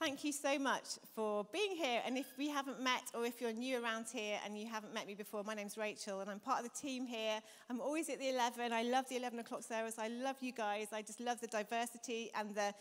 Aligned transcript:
Thank 0.00 0.24
you 0.24 0.32
so 0.32 0.58
much 0.58 0.98
for 1.14 1.44
being 1.52 1.76
here. 1.76 2.00
And 2.06 2.16
if 2.16 2.26
we 2.38 2.48
haven't 2.48 2.82
met, 2.82 3.02
or 3.12 3.26
if 3.26 3.38
you're 3.38 3.52
new 3.52 3.84
around 3.84 4.06
here 4.10 4.38
and 4.46 4.58
you 4.58 4.66
haven't 4.66 4.94
met 4.94 5.06
me 5.06 5.14
before, 5.14 5.44
my 5.44 5.52
name's 5.52 5.76
Rachel, 5.76 6.20
and 6.20 6.30
I'm 6.30 6.40
part 6.40 6.64
of 6.64 6.64
the 6.64 6.80
team 6.80 7.04
here. 7.04 7.38
I'm 7.68 7.82
always 7.82 8.08
at 8.08 8.18
the 8.18 8.30
11. 8.30 8.72
I 8.72 8.82
love 8.82 9.06
the 9.10 9.16
11 9.16 9.38
o'clock 9.40 9.62
service. 9.62 9.98
I 9.98 10.08
love 10.08 10.36
you 10.40 10.52
guys. 10.52 10.86
I 10.90 11.02
just 11.02 11.20
love 11.20 11.38
the 11.42 11.48
diversity 11.48 12.30
and 12.34 12.54
the 12.54 12.72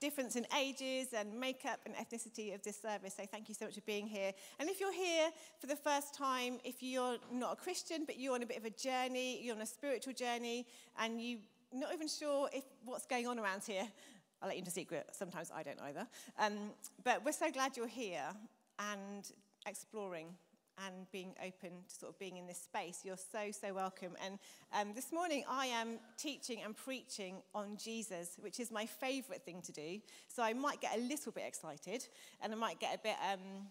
difference 0.00 0.36
in 0.36 0.46
ages 0.60 1.14
and 1.14 1.40
makeup 1.40 1.80
and 1.86 1.94
ethnicity 1.94 2.54
of 2.54 2.62
this 2.62 2.78
service. 2.78 3.14
So 3.16 3.24
thank 3.24 3.48
you 3.48 3.54
so 3.54 3.64
much 3.64 3.76
for 3.76 3.80
being 3.80 4.06
here. 4.06 4.32
And 4.60 4.68
if 4.68 4.78
you're 4.78 4.92
here 4.92 5.30
for 5.58 5.68
the 5.68 5.76
first 5.76 6.14
time, 6.14 6.58
if 6.62 6.82
you're 6.82 7.16
not 7.32 7.54
a 7.54 7.56
Christian, 7.56 8.04
but 8.04 8.18
you're 8.18 8.34
on 8.34 8.42
a 8.42 8.46
bit 8.46 8.58
of 8.58 8.66
a 8.66 8.70
journey, 8.70 9.42
you're 9.42 9.56
on 9.56 9.62
a 9.62 9.66
spiritual 9.66 10.12
journey, 10.12 10.66
and 10.98 11.22
you're 11.22 11.38
not 11.72 11.94
even 11.94 12.06
sure 12.06 12.50
if 12.52 12.64
what's 12.84 13.06
going 13.06 13.26
on 13.26 13.38
around 13.38 13.62
here, 13.66 13.88
I'll 14.42 14.48
let 14.48 14.56
you 14.56 14.60
into 14.60 14.70
secret. 14.70 15.08
Sometimes 15.12 15.50
I 15.54 15.62
don't 15.62 15.80
either. 15.82 16.06
Um, 16.38 16.70
but 17.04 17.24
we're 17.24 17.32
so 17.32 17.50
glad 17.50 17.76
you're 17.76 17.86
here 17.86 18.28
and 18.78 19.30
exploring 19.66 20.28
and 20.84 21.10
being 21.10 21.34
open 21.42 21.70
to 21.88 21.94
sort 21.94 22.12
of 22.12 22.18
being 22.18 22.36
in 22.36 22.46
this 22.46 22.58
space. 22.58 23.00
You're 23.02 23.16
so, 23.16 23.50
so 23.50 23.72
welcome. 23.72 24.12
And 24.24 24.38
um, 24.78 24.94
this 24.94 25.10
morning 25.12 25.44
I 25.48 25.66
am 25.66 25.98
teaching 26.18 26.60
and 26.64 26.76
preaching 26.76 27.36
on 27.54 27.78
Jesus, 27.82 28.36
which 28.40 28.60
is 28.60 28.70
my 28.70 28.84
favourite 28.84 29.42
thing 29.42 29.62
to 29.62 29.72
do. 29.72 30.00
So 30.28 30.42
I 30.42 30.52
might 30.52 30.80
get 30.80 30.96
a 30.96 31.00
little 31.00 31.32
bit 31.32 31.44
excited 31.46 32.06
and 32.42 32.52
I 32.52 32.56
might 32.56 32.78
get 32.78 32.94
a 32.94 32.98
bit 32.98 33.16
um, 33.32 33.68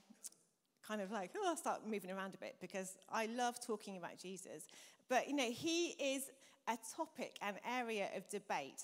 kind 0.87 1.01
of 1.01 1.11
like, 1.11 1.31
oh, 1.37 1.47
I'll 1.47 1.57
start 1.57 1.81
moving 1.87 2.11
around 2.11 2.34
a 2.34 2.37
bit 2.37 2.55
because 2.59 2.97
I 3.11 3.27
love 3.27 3.63
talking 3.63 3.97
about 3.97 4.17
Jesus. 4.17 4.63
But, 5.07 5.27
you 5.27 5.35
know, 5.35 5.49
he 5.51 5.89
is 5.89 6.23
a 6.67 6.77
topic, 6.97 7.37
an 7.43 7.55
area 7.70 8.07
of 8.17 8.27
debate 8.29 8.81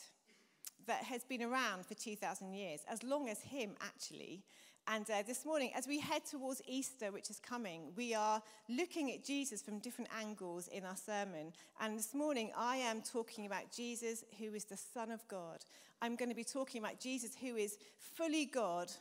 that 0.87 1.03
has 1.03 1.23
been 1.23 1.41
around 1.41 1.85
for 1.85 1.93
2,000 1.93 2.53
years, 2.53 2.81
as 2.89 3.03
long 3.03 3.29
as 3.29 3.41
him, 3.41 3.75
actually. 3.81 4.43
And 4.87 5.09
uh, 5.09 5.21
this 5.25 5.45
morning, 5.45 5.71
as 5.75 5.87
we 5.87 5.99
head 5.99 6.25
towards 6.25 6.61
Easter, 6.67 7.11
which 7.11 7.29
is 7.29 7.39
coming, 7.39 7.93
we 7.95 8.13
are 8.13 8.41
looking 8.67 9.11
at 9.11 9.23
Jesus 9.23 9.61
from 9.61 9.79
different 9.79 10.09
angles 10.19 10.67
in 10.67 10.83
our 10.85 10.95
sermon. 10.95 11.53
And 11.79 11.97
this 11.97 12.13
morning, 12.13 12.51
I 12.57 12.77
am 12.77 13.01
talking 13.01 13.45
about 13.45 13.71
Jesus, 13.71 14.23
who 14.39 14.53
is 14.53 14.65
the 14.65 14.77
Son 14.77 15.11
of 15.11 15.25
God. 15.27 15.59
I'm 16.01 16.15
going 16.15 16.29
to 16.29 16.35
be 16.35 16.43
talking 16.43 16.81
about 16.81 16.99
Jesus, 16.99 17.35
who 17.39 17.55
is 17.55 17.77
fully 17.97 18.45
God, 18.45 18.91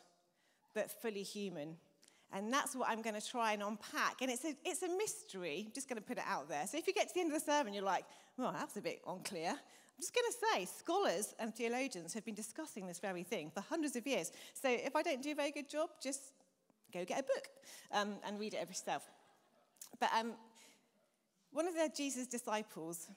but 0.75 0.91
fully 0.91 1.23
human. 1.23 1.77
And 2.33 2.53
that's 2.53 2.77
what 2.77 2.89
I'm 2.89 3.03
going 3.03 3.21
to 3.21 3.27
try 3.27 3.55
and 3.55 3.63
unpack. 3.63 4.21
And 4.21 4.31
it's 4.31 4.45
a, 4.45 4.55
it's 4.65 4.83
a 4.83 4.97
mystery. 4.97 5.65
I'm 5.67 5.73
just 5.73 5.89
going 5.89 6.01
to 6.01 6.07
put 6.07 6.19
it 6.19 6.25
out 6.27 6.49
there. 6.49 6.67
So 6.67 6.79
if 6.79 6.87
you 6.87 6.93
get 6.93 7.09
to 7.09 7.15
the 7.15 7.21
end 7.21 7.33
of 7.33 7.45
the 7.45 7.53
sermon, 7.53 7.75
you're 7.75 7.83
like, 7.83 8.05
well, 8.37 8.53
that's 8.53 8.77
a 8.77 8.83
bit 8.83 9.01
unclear. 9.09 9.57
I'm 10.01 10.03
just 10.03 10.15
going 10.15 10.33
to 10.33 10.47
say, 10.55 10.79
scholars 10.79 11.35
and 11.39 11.55
theologians 11.55 12.15
have 12.15 12.25
been 12.25 12.35
discussing 12.35 12.87
this 12.87 12.99
very 12.99 13.23
thing 13.23 13.51
for 13.51 13.61
hundreds 13.61 13.97
of 13.97 14.07
years. 14.07 14.33
So 14.55 14.71
if 14.71 14.97
I 14.97 15.03
don't 15.03 15.23
do 15.23 15.33
a 15.33 15.35
very 15.35 15.51
good 15.51 15.69
job, 15.69 15.91
just 16.03 16.33
go 16.91 17.05
get 17.05 17.21
a 17.21 17.23
book 17.23 17.49
um, 17.93 18.15
and 18.27 18.41
read 18.41 18.55
it 18.55 18.67
yourself. 18.67 19.03
But 20.01 20.09
um, 20.19 20.33
one 21.53 21.69
of 21.69 21.75
the 21.75 21.91
Jesus' 21.95 22.27
disciples, 22.27 23.11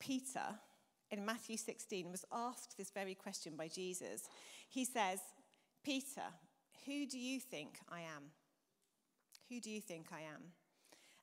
Peter, 0.00 0.42
in 1.12 1.24
Matthew 1.24 1.56
16, 1.56 2.10
was 2.10 2.24
asked 2.32 2.76
this 2.76 2.90
very 2.90 3.14
question 3.14 3.52
by 3.56 3.68
Jesus. 3.68 4.28
He 4.68 4.84
says, 4.84 5.20
Peter, 5.84 6.26
who 6.84 7.06
do 7.06 7.16
you 7.16 7.38
think 7.38 7.78
I 7.88 8.00
am? 8.00 8.24
Who 9.50 9.60
do 9.60 9.70
you 9.70 9.80
think 9.80 10.06
I 10.12 10.22
am? 10.22 10.42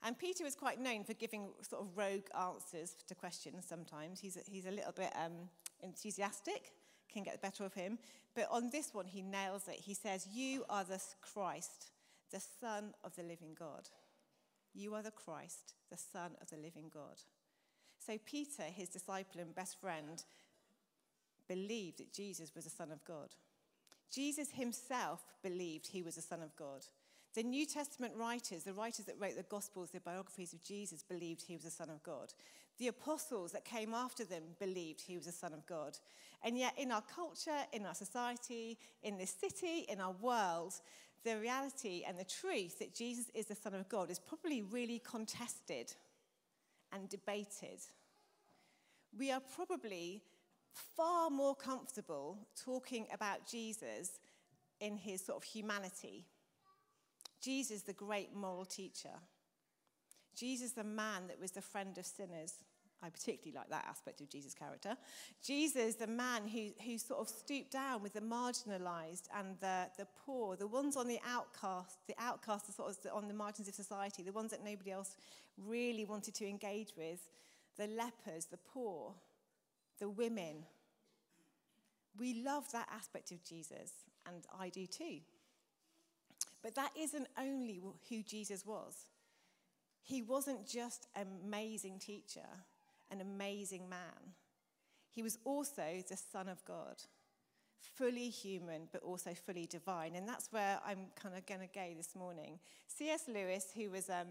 And 0.04 0.18
Peter 0.18 0.44
was 0.44 0.56
quite 0.56 0.80
known 0.80 1.04
for 1.04 1.14
giving 1.14 1.50
sort 1.68 1.82
of 1.82 1.98
rogue 1.98 2.28
answers 2.40 2.96
to 3.08 3.16
questions 3.16 3.66
sometimes. 3.68 4.20
He's 4.20 4.38
a, 4.38 4.42
he's 4.46 4.66
a 4.66 4.72
little 4.72 4.92
bit 4.92 5.12
um, 5.16 5.50
enthusiastic, 5.82 6.74
can 7.12 7.24
get 7.24 7.34
the 7.34 7.40
better 7.40 7.66
of 7.66 7.74
him. 7.74 7.98
But 8.36 8.48
on 8.52 8.70
this 8.70 8.94
one, 8.94 9.08
he 9.08 9.22
nails 9.22 9.68
it. 9.68 9.80
He 9.80 9.94
says, 9.94 10.28
You 10.32 10.64
are 10.70 10.84
the 10.84 11.02
Christ, 11.22 11.92
the 12.32 12.42
Son 12.62 12.94
of 13.04 13.16
the 13.16 13.24
living 13.24 13.56
God. 13.58 13.90
You 14.74 14.94
are 14.94 15.02
the 15.02 15.12
Christ, 15.12 15.74
the 15.90 15.98
Son 15.98 16.32
of 16.42 16.50
the 16.50 16.58
living 16.58 16.92
God. 16.94 17.22
So 18.06 18.18
Peter, 18.26 18.64
his 18.64 18.90
disciple 18.90 19.42
and 19.42 19.56
best 19.56 19.80
friend, 19.80 20.24
believed 21.48 22.00
that 22.00 22.14
Jesus 22.14 22.54
was 22.54 22.66
the 22.66 22.70
Son 22.70 22.92
of 22.92 23.04
God. 23.06 23.30
Jesus 24.12 24.52
himself 24.52 25.22
believed 25.42 25.88
he 25.88 26.04
was 26.04 26.16
the 26.16 26.22
Son 26.22 26.42
of 26.42 26.56
God. 26.56 26.86
The 27.36 27.44
New 27.44 27.66
Testament 27.66 28.14
writers, 28.16 28.64
the 28.64 28.74
writers 28.74 29.06
that 29.06 29.20
wrote 29.20 29.36
the 29.36 29.44
Gospels, 29.44 29.90
the 29.92 30.00
biographies 30.00 30.54
of 30.54 30.64
Jesus, 30.64 31.04
believed 31.04 31.42
he 31.42 31.56
was 31.56 31.66
the 31.66 31.70
Son 31.70 31.90
of 31.90 32.02
God. 32.02 32.34
The 32.80 32.88
apostles 32.88 33.52
that 33.52 33.66
came 33.66 33.94
after 33.94 34.24
them 34.24 34.44
believed 34.58 35.02
he 35.02 35.18
was 35.18 35.26
the 35.26 35.34
Son 35.34 35.52
of 35.52 35.66
God. 35.66 35.98
And 36.44 36.58
yet, 36.58 36.74
in 36.78 36.94
our 36.94 37.02
culture, 37.02 37.66
in 37.74 37.86
our 37.86 37.94
society, 37.94 38.78
in 39.04 39.18
this 39.18 39.36
city, 39.38 39.86
in 39.90 40.00
our 40.00 40.14
world, 40.14 40.76
the 41.26 41.38
reality 41.38 42.06
and 42.08 42.18
the 42.18 42.24
truth 42.24 42.80
that 42.80 42.96
Jesus 42.96 43.30
is 43.34 43.48
the 43.48 43.56
Son 43.56 43.74
of 43.74 43.90
God 43.90 44.10
is 44.10 44.20
probably 44.20 44.62
really 44.62 45.00
contested 45.00 45.94
and 46.94 47.10
debated. 47.10 47.82
We 49.18 49.32
are 49.32 49.42
probably 49.56 50.22
far 50.96 51.30
more 51.30 51.56
comfortable 51.56 52.38
talking 52.64 53.08
about 53.14 53.46
Jesus 53.46 54.20
in 54.80 54.96
his 54.96 55.26
sort 55.26 55.38
of 55.38 55.44
humanity 55.44 56.26
Jesus, 57.46 57.84
the 57.84 57.94
great 57.94 58.36
moral 58.36 58.66
teacher. 58.66 59.14
Jesus, 60.36 60.72
the 60.72 60.84
man 60.84 61.28
that 61.28 61.40
was 61.40 61.52
the 61.52 61.62
friend 61.62 61.96
of 61.98 62.06
sinners. 62.06 62.56
I 63.04 63.10
particularly 63.10 63.56
like 63.56 63.70
that 63.70 63.86
aspect 63.88 64.20
of 64.22 64.30
Jesus' 64.30 64.56
character. 64.56 64.96
Jesus, 65.44 65.94
the 65.96 66.08
man 66.08 66.48
who, 66.48 66.70
who 66.84 66.98
sort 66.98 67.20
of 67.20 67.28
stooped 67.30 67.72
down 67.72 68.02
with 68.02 68.14
the 68.14 68.22
marginalized 68.22 69.28
and 69.38 69.60
the, 69.60 69.88
the 69.98 70.08
poor, 70.26 70.56
the 70.56 70.66
ones 70.66 70.98
on 70.98 71.08
the 71.08 71.20
outcast, 71.28 72.00
the 72.08 72.16
outcasts 72.18 72.76
sort 72.76 72.90
of 72.90 72.98
on 73.14 73.28
the 73.28 73.34
margins 73.34 73.68
of 73.68 73.76
society, 73.76 74.24
the 74.24 74.32
ones 74.32 74.50
that 74.50 74.64
nobody 74.66 74.92
else 74.92 75.16
really 75.68 76.04
wanted 76.04 76.34
to 76.36 76.48
engage 76.48 76.94
with, 76.98 77.30
the 77.78 77.88
lepers, 77.88 78.46
the 78.46 78.58
poor, 78.58 79.14
the 80.00 80.10
women. 80.10 80.64
We 82.18 82.42
love 82.44 82.72
that 82.72 82.88
aspect 82.92 83.32
of 83.32 83.44
Jesus, 83.44 83.92
and 84.26 84.38
I 84.60 84.70
do 84.70 84.88
too. 84.88 85.20
But 86.66 86.74
that 86.74 86.94
isn't 87.00 87.28
only 87.40 87.80
who 88.10 88.24
Jesus 88.24 88.66
was. 88.66 88.96
He 90.02 90.24
wasn't 90.24 90.68
just 90.68 91.06
an 91.16 91.28
amazing 91.46 92.00
teacher, 92.00 92.48
an 93.12 93.22
amazing 93.22 93.88
man. 93.88 94.34
He 95.12 95.22
was 95.22 95.38
also 95.46 96.04
the 96.10 96.18
Son 96.18 96.50
of 96.50 96.66
God, 96.66 96.96
fully 97.96 98.30
human, 98.30 98.88
but 98.92 99.04
also 99.04 99.36
fully 99.36 99.68
divine. 99.68 100.16
And 100.16 100.28
that's 100.28 100.52
where 100.52 100.80
I'm 100.84 101.06
kind 101.16 101.36
of 101.38 101.46
going 101.46 101.62
to 101.62 101.68
go 101.68 101.94
this 101.96 102.16
morning. 102.16 102.58
C.S. 102.88 103.26
Lewis, 103.28 103.68
who 103.76 103.92
was, 103.92 104.10
um, 104.10 104.26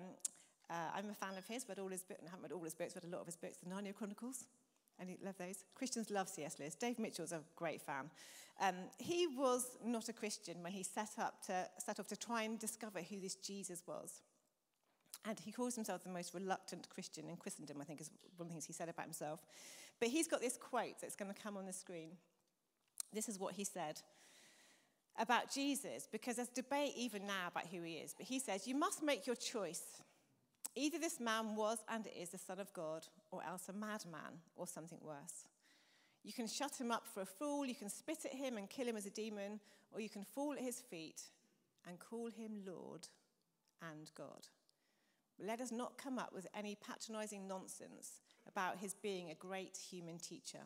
uh, 0.68 0.90
I'm 0.92 1.10
a 1.10 1.14
fan 1.14 1.38
of 1.38 1.46
his, 1.46 1.64
read 1.68 1.78
all 1.78 1.86
his 1.86 2.02
books, 2.02 2.22
I 2.26 2.30
haven't 2.30 2.42
read 2.42 2.52
all 2.52 2.64
his 2.64 2.74
books, 2.74 2.96
read 2.96 3.04
a 3.04 3.14
lot 3.14 3.20
of 3.20 3.26
his 3.26 3.36
books, 3.36 3.58
the 3.58 3.70
Narnia 3.70 3.94
Chronicles. 3.94 4.46
Any 5.00 5.18
love 5.24 5.36
those? 5.38 5.64
Christians 5.74 6.10
love 6.10 6.28
C.S. 6.28 6.58
Lewis. 6.58 6.74
Dave 6.74 6.98
Mitchell's 6.98 7.32
a 7.32 7.40
great 7.56 7.82
fan. 7.82 8.10
Um, 8.60 8.74
he 8.98 9.26
was 9.26 9.76
not 9.84 10.08
a 10.08 10.12
Christian 10.12 10.62
when 10.62 10.72
he 10.72 10.82
set, 10.82 11.10
up 11.18 11.44
to, 11.46 11.66
set 11.78 11.98
off 11.98 12.06
to 12.08 12.16
try 12.16 12.42
and 12.42 12.58
discover 12.58 13.00
who 13.00 13.18
this 13.20 13.34
Jesus 13.34 13.82
was. 13.86 14.22
And 15.26 15.38
he 15.40 15.52
calls 15.52 15.74
himself 15.74 16.04
the 16.04 16.10
most 16.10 16.34
reluctant 16.34 16.88
Christian 16.90 17.28
in 17.28 17.36
Christendom, 17.36 17.78
I 17.80 17.84
think 17.84 18.00
is 18.00 18.10
one 18.36 18.46
of 18.46 18.48
the 18.48 18.52
things 18.52 18.66
he 18.66 18.72
said 18.72 18.88
about 18.88 19.06
himself. 19.06 19.40
But 19.98 20.08
he's 20.08 20.28
got 20.28 20.40
this 20.40 20.56
quote 20.56 21.00
that's 21.00 21.16
going 21.16 21.32
to 21.32 21.40
come 21.40 21.56
on 21.56 21.66
the 21.66 21.72
screen. 21.72 22.10
This 23.12 23.28
is 23.28 23.38
what 23.38 23.54
he 23.54 23.64
said 23.64 24.00
about 25.18 25.52
Jesus, 25.52 26.08
because 26.10 26.36
there's 26.36 26.48
debate 26.48 26.92
even 26.96 27.26
now 27.26 27.46
about 27.48 27.66
who 27.66 27.82
he 27.82 27.94
is. 27.94 28.14
But 28.16 28.26
he 28.26 28.38
says, 28.38 28.66
You 28.66 28.74
must 28.74 29.02
make 29.02 29.26
your 29.26 29.36
choice. 29.36 29.82
Either 30.76 30.98
this 30.98 31.20
man 31.20 31.54
was 31.54 31.78
and 31.88 32.08
is 32.20 32.30
the 32.30 32.38
Son 32.38 32.58
of 32.58 32.72
God, 32.72 33.06
or 33.30 33.40
else 33.44 33.68
a 33.68 33.72
madman, 33.72 34.40
or 34.56 34.66
something 34.66 34.98
worse. 35.02 35.46
You 36.24 36.32
can 36.32 36.48
shut 36.48 36.80
him 36.80 36.90
up 36.90 37.06
for 37.06 37.20
a 37.20 37.26
fool, 37.26 37.64
you 37.64 37.74
can 37.74 37.88
spit 37.88 38.24
at 38.24 38.34
him 38.34 38.56
and 38.56 38.68
kill 38.68 38.86
him 38.86 38.96
as 38.96 39.06
a 39.06 39.10
demon, 39.10 39.60
or 39.92 40.00
you 40.00 40.08
can 40.08 40.24
fall 40.24 40.52
at 40.52 40.60
his 40.60 40.80
feet 40.80 41.22
and 41.86 41.98
call 41.98 42.28
him 42.28 42.62
Lord 42.66 43.06
and 43.82 44.10
God. 44.16 44.48
let 45.38 45.60
us 45.60 45.72
not 45.72 45.98
come 45.98 46.18
up 46.18 46.32
with 46.32 46.46
any 46.56 46.76
patronizing 46.76 47.48
nonsense 47.48 48.20
about 48.48 48.78
his 48.78 48.94
being 48.94 49.30
a 49.30 49.34
great 49.34 49.76
human 49.76 50.18
teacher. 50.18 50.60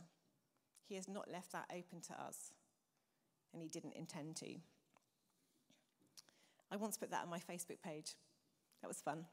He 0.87 0.95
has 0.95 1.09
not 1.09 1.31
left 1.31 1.53
that 1.53 1.71
open 1.71 2.01
to 2.09 2.13
us, 2.21 2.53
and 3.53 3.63
he 3.63 3.69
didn't 3.69 3.95
intend 3.95 4.37
to. 4.37 4.55
I 6.71 6.77
once 6.77 6.99
put 6.99 7.11
that 7.11 7.23
on 7.23 7.31
my 7.31 7.39
Facebook 7.39 7.81
page. 7.83 8.15
That 8.83 8.89
was 8.89 9.01
fun. 9.01 9.25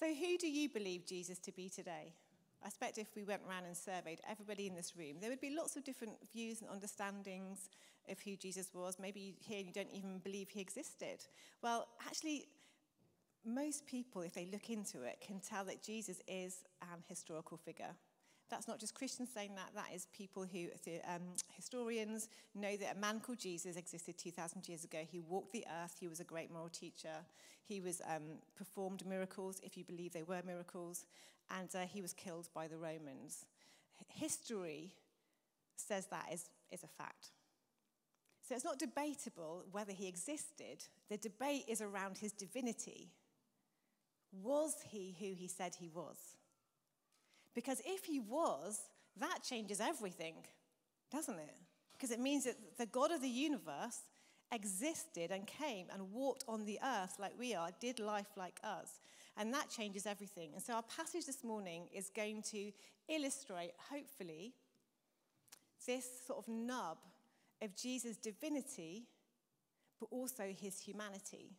So, 0.00 0.06
who 0.14 0.38
do 0.38 0.48
you 0.48 0.70
believe 0.70 1.04
Jesus 1.04 1.38
to 1.40 1.52
be 1.52 1.68
today? 1.68 2.14
I 2.64 2.68
expect 2.68 2.96
if 2.96 3.14
we 3.14 3.22
went 3.22 3.42
around 3.46 3.66
and 3.66 3.76
surveyed 3.76 4.22
everybody 4.26 4.66
in 4.66 4.74
this 4.74 4.96
room, 4.96 5.16
there 5.20 5.28
would 5.28 5.42
be 5.42 5.54
lots 5.54 5.76
of 5.76 5.84
different 5.84 6.14
views 6.32 6.62
and 6.62 6.70
understandings 6.70 7.68
of 8.08 8.18
who 8.20 8.34
Jesus 8.34 8.70
was. 8.72 8.96
Maybe 8.98 9.34
here 9.40 9.60
you 9.60 9.74
don't 9.74 9.92
even 9.92 10.16
believe 10.20 10.48
he 10.48 10.58
existed. 10.58 11.26
Well, 11.62 11.86
actually, 12.06 12.46
most 13.44 13.86
people, 13.86 14.22
if 14.22 14.32
they 14.32 14.48
look 14.50 14.70
into 14.70 15.02
it, 15.02 15.20
can 15.20 15.38
tell 15.38 15.66
that 15.66 15.82
Jesus 15.82 16.22
is 16.26 16.64
an 16.80 17.02
historical 17.06 17.58
figure. 17.58 17.94
That's 18.50 18.66
not 18.66 18.80
just 18.80 18.94
Christians 18.94 19.28
saying 19.32 19.54
that, 19.54 19.70
that 19.74 19.94
is 19.94 20.06
people 20.12 20.44
who, 20.44 20.66
um, 21.06 21.22
historians, 21.54 22.28
know 22.54 22.76
that 22.76 22.96
a 22.96 22.98
man 22.98 23.20
called 23.20 23.38
Jesus 23.38 23.76
existed 23.76 24.18
2,000 24.18 24.68
years 24.68 24.84
ago. 24.84 24.98
He 25.08 25.20
walked 25.20 25.52
the 25.52 25.64
earth, 25.82 25.96
he 26.00 26.08
was 26.08 26.18
a 26.18 26.24
great 26.24 26.50
moral 26.50 26.68
teacher, 26.68 27.24
he 27.64 27.80
was 27.80 28.02
um, 28.08 28.22
performed 28.56 29.06
miracles, 29.06 29.60
if 29.62 29.76
you 29.76 29.84
believe 29.84 30.12
they 30.12 30.24
were 30.24 30.42
miracles, 30.44 31.04
and 31.56 31.68
uh, 31.74 31.80
he 31.80 32.02
was 32.02 32.12
killed 32.12 32.48
by 32.52 32.66
the 32.66 32.76
Romans. 32.76 33.46
History 34.08 34.94
says 35.76 36.06
that 36.06 36.26
is, 36.32 36.50
is 36.72 36.82
a 36.82 36.88
fact. 36.88 37.30
So 38.46 38.56
it's 38.56 38.64
not 38.64 38.80
debatable 38.80 39.64
whether 39.70 39.92
he 39.92 40.08
existed. 40.08 40.84
The 41.08 41.18
debate 41.18 41.64
is 41.68 41.80
around 41.80 42.18
his 42.18 42.32
divinity. 42.32 43.12
Was 44.32 44.74
he 44.88 45.14
who 45.20 45.34
he 45.34 45.46
said 45.46 45.76
he 45.78 45.88
was? 45.88 46.16
Because 47.54 47.80
if 47.84 48.04
he 48.04 48.20
was, 48.20 48.80
that 49.18 49.40
changes 49.42 49.80
everything, 49.80 50.34
doesn't 51.10 51.38
it? 51.38 51.56
Because 51.92 52.10
it 52.10 52.20
means 52.20 52.44
that 52.44 52.56
the 52.78 52.86
God 52.86 53.10
of 53.10 53.20
the 53.20 53.28
universe 53.28 53.98
existed 54.52 55.30
and 55.30 55.46
came 55.46 55.86
and 55.92 56.12
walked 56.12 56.44
on 56.48 56.64
the 56.64 56.78
earth 56.84 57.16
like 57.18 57.32
we 57.38 57.54
are, 57.54 57.70
did 57.80 57.98
life 57.98 58.30
like 58.36 58.58
us. 58.64 59.00
And 59.36 59.52
that 59.54 59.70
changes 59.70 60.06
everything. 60.06 60.50
And 60.54 60.62
so 60.62 60.74
our 60.74 60.82
passage 60.82 61.26
this 61.26 61.44
morning 61.44 61.88
is 61.94 62.10
going 62.14 62.42
to 62.50 62.72
illustrate, 63.08 63.72
hopefully, 63.90 64.54
this 65.86 66.06
sort 66.26 66.38
of 66.40 66.48
nub 66.48 66.98
of 67.62 67.76
Jesus' 67.76 68.16
divinity, 68.16 69.06
but 69.98 70.08
also 70.10 70.44
his 70.44 70.80
humanity. 70.80 71.50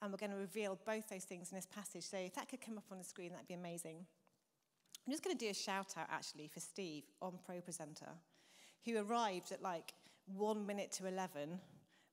And 0.00 0.10
we're 0.10 0.18
going 0.18 0.32
to 0.32 0.38
reveal 0.38 0.78
both 0.84 1.08
those 1.08 1.24
things 1.24 1.50
in 1.50 1.56
this 1.56 1.66
passage. 1.66 2.04
So 2.04 2.16
if 2.16 2.34
that 2.34 2.48
could 2.48 2.60
come 2.60 2.78
up 2.78 2.84
on 2.90 2.98
the 2.98 3.04
screen, 3.04 3.32
that'd 3.32 3.46
be 3.46 3.54
amazing. 3.54 4.06
I'm 5.06 5.12
just 5.12 5.24
going 5.24 5.36
to 5.36 5.44
do 5.44 5.50
a 5.50 5.54
shout 5.54 5.94
out 5.96 6.06
actually 6.10 6.48
for 6.48 6.60
Steve 6.60 7.04
on 7.20 7.38
ProPresenter, 7.48 8.08
who 8.84 8.98
arrived 8.98 9.52
at 9.52 9.62
like 9.62 9.92
one 10.26 10.64
minute 10.64 10.92
to 10.92 11.06
11 11.06 11.58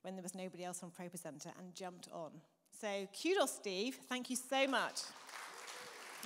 when 0.02 0.16
there 0.16 0.24
was 0.24 0.34
nobody 0.34 0.64
else 0.64 0.82
on 0.82 0.90
ProPresenter 0.90 1.52
and 1.60 1.76
jumped 1.76 2.08
on. 2.12 2.32
So 2.80 3.08
kudos, 3.22 3.52
Steve. 3.52 3.98
Thank 4.08 4.30
you 4.30 4.36
so 4.36 4.66
much. 4.68 5.02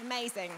Amazing. 0.02 0.52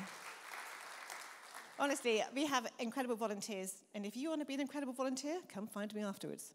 Honestly, 1.77 2.23
we 2.33 2.45
have 2.45 2.67
incredible 2.79 3.15
volunteers, 3.15 3.73
and 3.93 4.05
if 4.05 4.15
you 4.15 4.29
want 4.29 4.41
to 4.41 4.45
be 4.45 4.53
an 4.53 4.61
incredible 4.61 4.93
volunteer, 4.93 5.39
come 5.51 5.67
find 5.67 5.93
me 5.93 6.03
afterwards. 6.03 6.53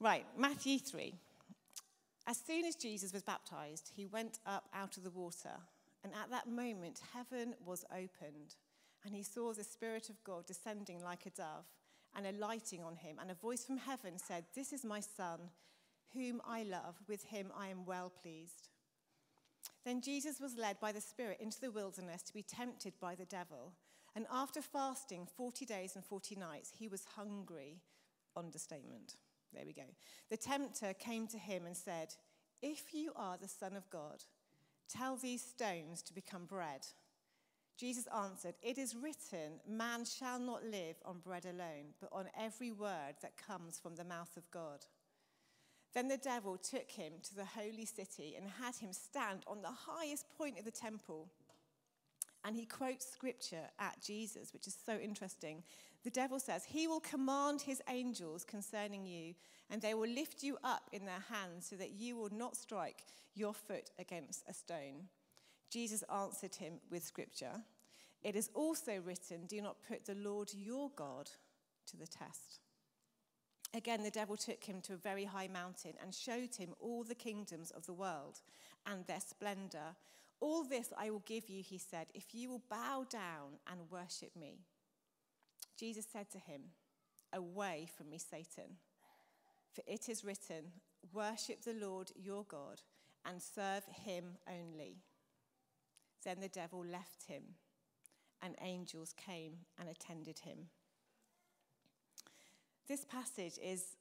Right, 0.00 0.24
Matthew 0.36 0.78
3. 0.78 1.14
As 2.26 2.40
soon 2.44 2.64
as 2.64 2.74
Jesus 2.74 3.12
was 3.12 3.22
baptized, 3.22 3.92
he 3.94 4.06
went 4.06 4.40
up 4.46 4.64
out 4.74 4.96
of 4.96 5.04
the 5.04 5.10
water, 5.10 5.50
and 6.02 6.12
at 6.14 6.30
that 6.30 6.48
moment, 6.48 7.00
heaven 7.12 7.54
was 7.64 7.84
opened, 7.92 8.56
and 9.04 9.14
he 9.14 9.22
saw 9.22 9.52
the 9.52 9.64
Spirit 9.64 10.08
of 10.08 10.22
God 10.24 10.46
descending 10.46 11.02
like 11.02 11.26
a 11.26 11.30
dove 11.30 11.66
and 12.16 12.26
alighting 12.26 12.82
on 12.82 12.96
him. 12.96 13.16
And 13.20 13.30
a 13.30 13.34
voice 13.34 13.64
from 13.64 13.78
heaven 13.78 14.18
said, 14.18 14.44
This 14.54 14.72
is 14.72 14.84
my 14.84 15.00
Son, 15.00 15.38
whom 16.14 16.40
I 16.46 16.62
love. 16.62 16.96
With 17.08 17.24
him 17.24 17.52
I 17.56 17.68
am 17.68 17.84
well 17.84 18.10
pleased. 18.10 18.68
Then 19.84 20.00
Jesus 20.00 20.40
was 20.40 20.56
led 20.56 20.78
by 20.80 20.92
the 20.92 21.00
Spirit 21.00 21.38
into 21.40 21.60
the 21.60 21.70
wilderness 21.70 22.22
to 22.22 22.34
be 22.34 22.42
tempted 22.42 22.94
by 23.00 23.14
the 23.14 23.24
devil. 23.24 23.72
And 24.14 24.26
after 24.30 24.60
fasting 24.60 25.26
40 25.36 25.64
days 25.64 25.94
and 25.94 26.04
40 26.04 26.36
nights, 26.36 26.72
he 26.78 26.88
was 26.88 27.04
hungry. 27.16 27.80
Understatement. 28.36 29.16
There 29.52 29.64
we 29.66 29.72
go. 29.72 29.82
The 30.30 30.36
tempter 30.36 30.94
came 30.94 31.26
to 31.28 31.38
him 31.38 31.66
and 31.66 31.76
said, 31.76 32.14
If 32.62 32.94
you 32.94 33.12
are 33.16 33.36
the 33.36 33.48
Son 33.48 33.76
of 33.76 33.88
God, 33.90 34.24
tell 34.92 35.16
these 35.16 35.42
stones 35.42 36.02
to 36.02 36.14
become 36.14 36.44
bread. 36.44 36.86
Jesus 37.78 38.06
answered, 38.14 38.54
It 38.62 38.76
is 38.76 38.94
written, 38.94 39.60
Man 39.66 40.04
shall 40.04 40.38
not 40.38 40.64
live 40.64 40.96
on 41.04 41.20
bread 41.20 41.46
alone, 41.46 41.94
but 42.00 42.10
on 42.12 42.26
every 42.38 42.72
word 42.72 43.14
that 43.22 43.36
comes 43.36 43.78
from 43.78 43.96
the 43.96 44.04
mouth 44.04 44.36
of 44.36 44.50
God. 44.50 44.84
Then 45.94 46.08
the 46.08 46.16
devil 46.18 46.56
took 46.56 46.90
him 46.90 47.14
to 47.22 47.34
the 47.34 47.44
holy 47.44 47.86
city 47.86 48.34
and 48.36 48.48
had 48.48 48.76
him 48.76 48.92
stand 48.92 49.44
on 49.46 49.62
the 49.62 49.68
highest 49.68 50.26
point 50.36 50.58
of 50.58 50.64
the 50.64 50.70
temple. 50.70 51.28
And 52.44 52.54
he 52.54 52.64
quotes 52.64 53.10
scripture 53.10 53.68
at 53.78 54.00
Jesus, 54.00 54.52
which 54.52 54.66
is 54.66 54.76
so 54.86 54.98
interesting. 54.98 55.62
The 56.02 56.10
devil 56.10 56.40
says, 56.40 56.64
He 56.64 56.86
will 56.86 57.00
command 57.00 57.62
his 57.62 57.82
angels 57.88 58.44
concerning 58.44 59.04
you, 59.04 59.34
and 59.68 59.82
they 59.82 59.94
will 59.94 60.08
lift 60.08 60.42
you 60.42 60.56
up 60.64 60.88
in 60.92 61.04
their 61.04 61.24
hands 61.30 61.66
so 61.68 61.76
that 61.76 61.92
you 61.92 62.16
will 62.16 62.30
not 62.32 62.56
strike 62.56 63.04
your 63.34 63.52
foot 63.52 63.90
against 63.98 64.44
a 64.48 64.54
stone. 64.54 65.08
Jesus 65.70 66.02
answered 66.12 66.54
him 66.54 66.74
with 66.90 67.04
scripture 67.04 67.62
It 68.22 68.34
is 68.34 68.50
also 68.54 69.00
written, 69.04 69.46
Do 69.46 69.60
not 69.60 69.76
put 69.86 70.06
the 70.06 70.14
Lord 70.14 70.50
your 70.54 70.90
God 70.96 71.30
to 71.88 71.96
the 71.96 72.06
test. 72.06 72.60
Again, 73.72 74.02
the 74.02 74.10
devil 74.10 74.36
took 74.36 74.64
him 74.64 74.80
to 74.82 74.94
a 74.94 74.96
very 74.96 75.24
high 75.24 75.48
mountain 75.48 75.92
and 76.02 76.12
showed 76.12 76.56
him 76.56 76.74
all 76.80 77.04
the 77.04 77.14
kingdoms 77.14 77.70
of 77.70 77.86
the 77.86 77.92
world 77.92 78.40
and 78.84 79.06
their 79.06 79.20
splendor. 79.20 79.94
All 80.40 80.64
this 80.64 80.92
I 80.98 81.10
will 81.10 81.22
give 81.24 81.48
you, 81.48 81.62
he 81.62 81.78
said, 81.78 82.06
if 82.12 82.34
you 82.34 82.50
will 82.50 82.62
bow 82.68 83.06
down 83.08 83.58
and 83.70 83.90
worship 83.90 84.34
me. 84.34 84.64
Jesus 85.80 86.04
said 86.12 86.30
to 86.32 86.38
him, 86.38 86.60
Away 87.32 87.88
from 87.96 88.10
me, 88.10 88.18
Satan. 88.18 88.76
For 89.72 89.82
it 89.86 90.10
is 90.10 90.24
written, 90.24 90.72
Worship 91.14 91.62
the 91.62 91.72
Lord 91.72 92.10
your 92.14 92.44
God 92.44 92.82
and 93.24 93.40
serve 93.40 93.84
him 94.04 94.36
only. 94.46 94.98
Then 96.22 96.40
the 96.40 96.48
devil 96.48 96.84
left 96.84 97.24
him, 97.26 97.42
and 98.42 98.54
angels 98.60 99.14
came 99.16 99.52
and 99.78 99.88
attended 99.88 100.40
him. 100.40 100.58
This 102.86 103.06
passage 103.06 103.58
is 103.62 103.96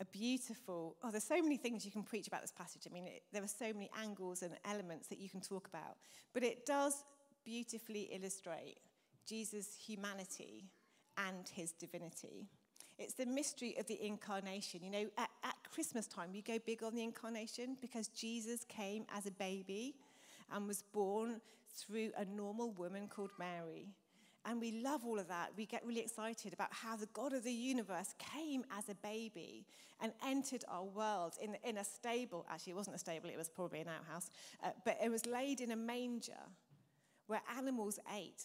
a 0.00 0.04
beautiful, 0.04 0.96
oh, 1.02 1.10
there's 1.10 1.24
so 1.24 1.42
many 1.42 1.56
things 1.56 1.84
you 1.84 1.90
can 1.90 2.04
preach 2.04 2.28
about 2.28 2.42
this 2.42 2.52
passage. 2.52 2.82
I 2.88 2.94
mean, 2.94 3.06
it, 3.06 3.22
there 3.32 3.42
are 3.42 3.48
so 3.48 3.72
many 3.72 3.90
angles 4.00 4.42
and 4.42 4.52
elements 4.64 5.08
that 5.08 5.18
you 5.18 5.28
can 5.28 5.40
talk 5.40 5.66
about. 5.66 5.96
But 6.32 6.44
it 6.44 6.64
does 6.64 7.02
beautifully 7.44 8.08
illustrate 8.12 8.76
Jesus' 9.26 9.74
humanity 9.74 10.66
and 11.28 11.48
his 11.48 11.72
divinity. 11.72 12.46
It's 12.98 13.14
the 13.14 13.26
mystery 13.26 13.76
of 13.78 13.86
the 13.86 14.04
incarnation. 14.04 14.80
You 14.82 14.90
know, 14.90 15.06
at, 15.16 15.30
at 15.44 15.54
Christmas 15.72 16.06
time, 16.06 16.30
we 16.32 16.42
go 16.42 16.58
big 16.64 16.82
on 16.82 16.94
the 16.94 17.02
incarnation 17.02 17.76
because 17.80 18.08
Jesus 18.08 18.64
came 18.64 19.04
as 19.14 19.26
a 19.26 19.30
baby 19.30 19.94
and 20.52 20.66
was 20.66 20.82
born 20.92 21.40
through 21.76 22.10
a 22.16 22.24
normal 22.24 22.72
woman 22.72 23.06
called 23.08 23.30
Mary. 23.38 23.88
And 24.44 24.60
we 24.60 24.72
love 24.72 25.04
all 25.04 25.18
of 25.18 25.28
that. 25.28 25.50
We 25.56 25.66
get 25.66 25.84
really 25.86 26.00
excited 26.00 26.52
about 26.52 26.72
how 26.72 26.96
the 26.96 27.08
God 27.12 27.32
of 27.32 27.44
the 27.44 27.52
universe 27.52 28.14
came 28.18 28.64
as 28.76 28.88
a 28.88 28.94
baby 28.94 29.66
and 30.00 30.12
entered 30.24 30.64
our 30.68 30.84
world 30.84 31.34
in, 31.42 31.56
in 31.64 31.78
a 31.78 31.84
stable. 31.84 32.46
Actually, 32.48 32.72
it 32.72 32.76
wasn't 32.76 32.96
a 32.96 32.98
stable, 32.98 33.28
it 33.28 33.36
was 33.36 33.48
probably 33.48 33.80
an 33.80 33.88
outhouse. 33.88 34.30
Uh, 34.62 34.70
but 34.84 34.96
it 35.02 35.10
was 35.10 35.26
laid 35.26 35.60
in 35.60 35.72
a 35.72 35.76
manger 35.76 36.32
where 37.26 37.42
animals 37.56 37.98
ate. 38.16 38.44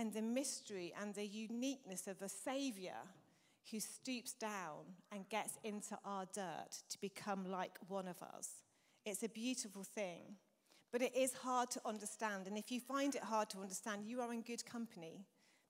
And 0.00 0.14
the 0.14 0.22
mystery 0.22 0.94
and 0.98 1.14
the 1.14 1.26
uniqueness 1.26 2.06
of 2.06 2.22
a 2.22 2.28
Savior 2.30 2.96
who 3.70 3.80
stoops 3.80 4.32
down 4.32 4.86
and 5.12 5.28
gets 5.28 5.58
into 5.62 5.98
our 6.06 6.24
dirt 6.32 6.70
to 6.88 6.98
become 7.02 7.44
like 7.44 7.76
one 7.86 8.08
of 8.08 8.22
us. 8.22 8.48
It's 9.04 9.24
a 9.24 9.28
beautiful 9.28 9.84
thing. 9.84 10.36
But 10.90 11.02
it 11.02 11.14
is 11.14 11.34
hard 11.34 11.70
to 11.72 11.82
understand. 11.84 12.46
And 12.46 12.56
if 12.56 12.72
you 12.72 12.80
find 12.80 13.14
it 13.14 13.22
hard 13.22 13.50
to 13.50 13.58
understand, 13.58 14.06
you 14.06 14.22
are 14.22 14.32
in 14.32 14.40
good 14.40 14.64
company 14.64 15.26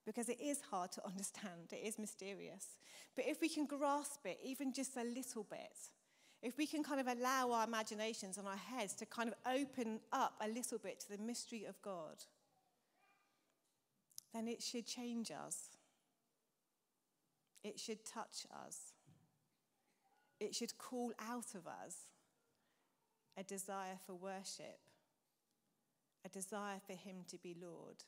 because 0.07 0.29
it 0.29 0.41
is 0.41 0.61
hard 0.71 0.93
to 0.93 1.05
understand. 1.13 1.73
It 1.73 1.85
is 1.85 1.99
mysterious. 1.99 2.77
But 3.17 3.25
if 3.27 3.41
we 3.41 3.49
can 3.49 3.67
grasp 3.67 4.25
it, 4.27 4.39
even 4.45 4.73
just 4.73 4.97
a 4.97 5.03
little 5.03 5.43
bit, 5.43 5.77
if 6.41 6.57
we 6.57 6.69
can 6.69 6.85
kind 6.85 7.01
of 7.01 7.09
allow 7.09 7.51
our 7.51 7.67
imaginations 7.67 8.39
and 8.39 8.47
our 8.47 8.57
heads 8.57 8.95
to 8.95 9.07
kind 9.07 9.29
of 9.29 9.35
open 9.53 9.99
up 10.13 10.35
a 10.41 10.47
little 10.47 10.79
bit 10.79 11.01
to 11.01 11.09
the 11.11 11.19
mystery 11.19 11.65
of 11.65 11.83
God, 11.83 12.23
then 14.33 14.49
it 14.49 14.63
should 14.63 14.87
change 14.87 15.31
us. 15.31 15.77
It 17.63 17.79
should 17.79 18.05
touch 18.05 18.47
us. 18.67 18.95
It 20.39 20.55
should 20.55 20.79
call 20.79 21.13
out 21.21 21.55
of 21.55 21.67
us 21.67 22.07
a 23.37 23.43
desire 23.43 23.99
for 24.07 24.15
worship 24.15 24.81
a 26.25 26.29
desire 26.29 26.81
for 26.87 26.93
Him 26.93 27.25
to 27.29 27.39
be 27.39 27.57
Lord, 27.61 28.05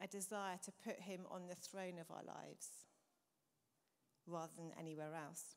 a 0.00 0.06
desire 0.06 0.58
to 0.64 0.72
put 0.84 1.00
Him 1.00 1.22
on 1.30 1.48
the 1.48 1.54
throne 1.54 1.98
of 2.00 2.10
our 2.10 2.22
lives 2.24 2.68
rather 4.26 4.52
than 4.56 4.70
anywhere 4.78 5.14
else. 5.14 5.56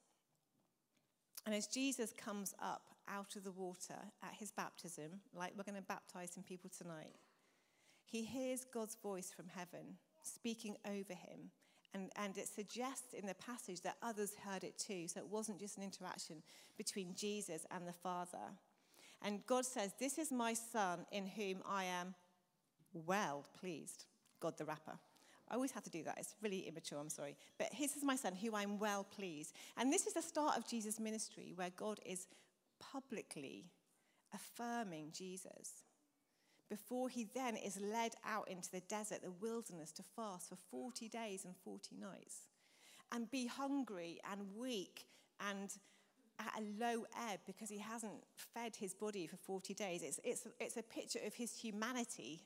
And 1.46 1.53
as 1.53 1.67
Jesus 1.67 2.12
comes 2.12 2.55
up 2.60 2.82
out 3.08 3.36
of 3.36 3.44
the 3.44 3.51
water 3.51 4.00
at 4.24 4.34
his 4.39 4.50
baptism, 4.50 5.22
like 5.36 5.53
we're 5.55 5.63
going 5.63 5.79
to 5.79 5.88
baptize 5.88 6.32
some 6.34 6.44
people 6.44 6.72
tonight, 6.75 7.13
he 8.15 8.24
hears 8.24 8.63
God's 8.63 8.95
voice 8.95 9.34
from 9.36 9.48
heaven 9.53 9.98
speaking 10.24 10.77
over 10.86 11.13
him. 11.13 11.51
And, 11.93 12.12
and 12.15 12.38
it 12.38 12.48
suggests 12.48 13.13
in 13.13 13.25
the 13.25 13.34
passage 13.34 13.81
that 13.81 13.98
others 14.01 14.36
heard 14.41 14.63
it 14.63 14.77
too. 14.77 15.10
So 15.10 15.19
it 15.19 15.27
wasn't 15.27 15.60
just 15.60 15.75
an 15.75 15.84
interaction 15.84 16.41
between 16.77 17.13
Jesus 17.13 17.65
and 17.72 17.86
the 17.86 17.91
Father. 17.91 18.53
And 19.22 19.45
God 19.45 19.65
says, 19.65 19.91
This 20.00 20.17
is 20.17 20.31
my 20.31 20.53
son 20.53 21.05
in 21.12 21.27
whom 21.27 21.62
I 21.67 21.86
am 21.86 22.15
well 22.93 23.45
pleased. 23.60 24.05
God 24.39 24.57
the 24.57 24.63
rapper. 24.63 24.98
I 25.50 25.55
always 25.55 25.72
have 25.72 25.84
to 25.84 25.89
do 25.89 26.03
that. 26.03 26.17
It's 26.17 26.36
really 26.41 26.69
immature, 26.69 27.00
I'm 27.00 27.10
sorry. 27.10 27.36
But 27.57 27.67
this 27.77 27.98
is 27.98 28.03
my 28.03 28.15
son, 28.15 28.34
who 28.34 28.55
I'm 28.55 28.79
well 28.79 29.03
pleased. 29.03 29.53
And 29.75 29.91
this 29.91 30.07
is 30.07 30.13
the 30.13 30.22
start 30.22 30.57
of 30.57 30.65
Jesus' 30.65 31.01
ministry, 31.01 31.51
where 31.53 31.69
God 31.75 32.00
is 32.05 32.27
publicly 32.79 33.65
affirming 34.34 35.10
Jesus 35.12 35.85
before 36.69 37.10
he 37.10 37.27
then 37.36 37.55
is 37.55 37.79
led 37.79 38.13
out 38.25 38.48
into 38.50 38.72
the 38.72 38.81
desert, 38.81 39.22
the 39.24 39.31
wilderness, 39.31 39.91
to 39.93 40.03
fast 40.15 40.50
for 40.50 40.57
40 40.72 41.10
days 41.10 41.45
and 41.45 41.55
40 41.63 41.95
nights 41.95 42.48
and 43.12 43.29
be 43.29 43.48
hungry 43.48 44.19
and 44.31 44.41
weak 44.57 45.05
and 45.48 45.75
at 46.39 46.53
a 46.60 46.84
low 46.84 47.05
ebb 47.31 47.39
because 47.45 47.69
he 47.69 47.77
hasn't 47.77 48.24
fed 48.36 48.75
his 48.75 48.93
body 48.93 49.27
for 49.27 49.38
40 49.38 49.74
days. 49.74 50.01
It's, 50.03 50.19
it's, 50.24 50.48
it's 50.60 50.77
a 50.77 50.84
picture 50.84 51.19
of 51.25 51.34
his 51.34 51.55
humanity. 51.55 52.41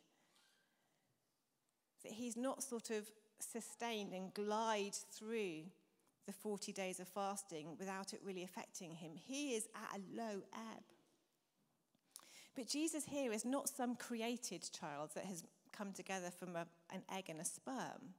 That 2.03 2.11
he's 2.11 2.37
not 2.37 2.61
sort 2.61 2.91
of 2.91 3.09
sustained 3.39 4.13
and 4.13 4.33
glide 4.33 4.95
through 5.11 5.63
the 6.27 6.33
40 6.33 6.71
days 6.71 6.99
of 6.99 7.07
fasting 7.07 7.75
without 7.79 8.13
it 8.13 8.21
really 8.23 8.43
affecting 8.43 8.91
him. 8.91 9.13
He 9.15 9.55
is 9.55 9.67
at 9.75 9.97
a 9.97 10.01
low 10.15 10.43
ebb. 10.53 10.83
But 12.55 12.67
Jesus 12.67 13.05
here 13.05 13.31
is 13.31 13.45
not 13.45 13.69
some 13.69 13.95
created 13.95 14.69
child 14.71 15.11
that 15.15 15.25
has 15.25 15.43
come 15.71 15.93
together 15.93 16.31
from 16.31 16.55
a, 16.55 16.65
an 16.91 17.03
egg 17.13 17.25
and 17.29 17.39
a 17.39 17.45
sperm. 17.45 18.15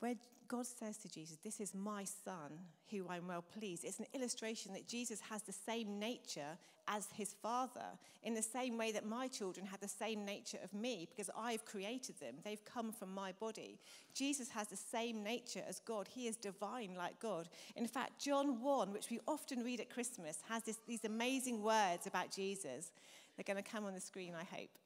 Where 0.00 0.16
God 0.52 0.66
says 0.66 0.98
to 0.98 1.08
Jesus, 1.08 1.38
This 1.42 1.60
is 1.60 1.74
my 1.74 2.04
son 2.04 2.52
who 2.90 3.08
I'm 3.08 3.26
well 3.26 3.40
pleased, 3.40 3.84
it's 3.84 4.00
an 4.00 4.06
illustration 4.12 4.74
that 4.74 4.86
Jesus 4.86 5.18
has 5.30 5.40
the 5.42 5.52
same 5.52 5.98
nature 5.98 6.58
as 6.86 7.08
his 7.14 7.34
father, 7.40 7.86
in 8.22 8.34
the 8.34 8.42
same 8.42 8.76
way 8.76 8.92
that 8.92 9.06
my 9.06 9.28
children 9.28 9.64
have 9.64 9.80
the 9.80 9.88
same 9.88 10.26
nature 10.26 10.58
of 10.62 10.74
me 10.74 11.08
because 11.08 11.30
I've 11.34 11.64
created 11.64 12.20
them. 12.20 12.34
They've 12.44 12.64
come 12.66 12.92
from 12.92 13.14
my 13.14 13.32
body. 13.32 13.78
Jesus 14.12 14.50
has 14.50 14.68
the 14.68 14.76
same 14.76 15.22
nature 15.22 15.62
as 15.66 15.80
God. 15.80 16.06
He 16.06 16.26
is 16.26 16.36
divine 16.36 16.96
like 16.98 17.18
God. 17.18 17.48
In 17.74 17.86
fact, 17.86 18.18
John 18.18 18.60
1, 18.60 18.92
which 18.92 19.08
we 19.08 19.20
often 19.26 19.64
read 19.64 19.80
at 19.80 19.88
Christmas, 19.88 20.40
has 20.50 20.64
this, 20.64 20.80
these 20.86 21.06
amazing 21.06 21.62
words 21.62 22.06
about 22.06 22.30
Jesus. 22.30 22.90
They're 23.36 23.54
going 23.54 23.62
to 23.62 23.70
come 23.70 23.86
on 23.86 23.94
the 23.94 24.00
screen, 24.00 24.34
I 24.34 24.44
hope. 24.44 24.81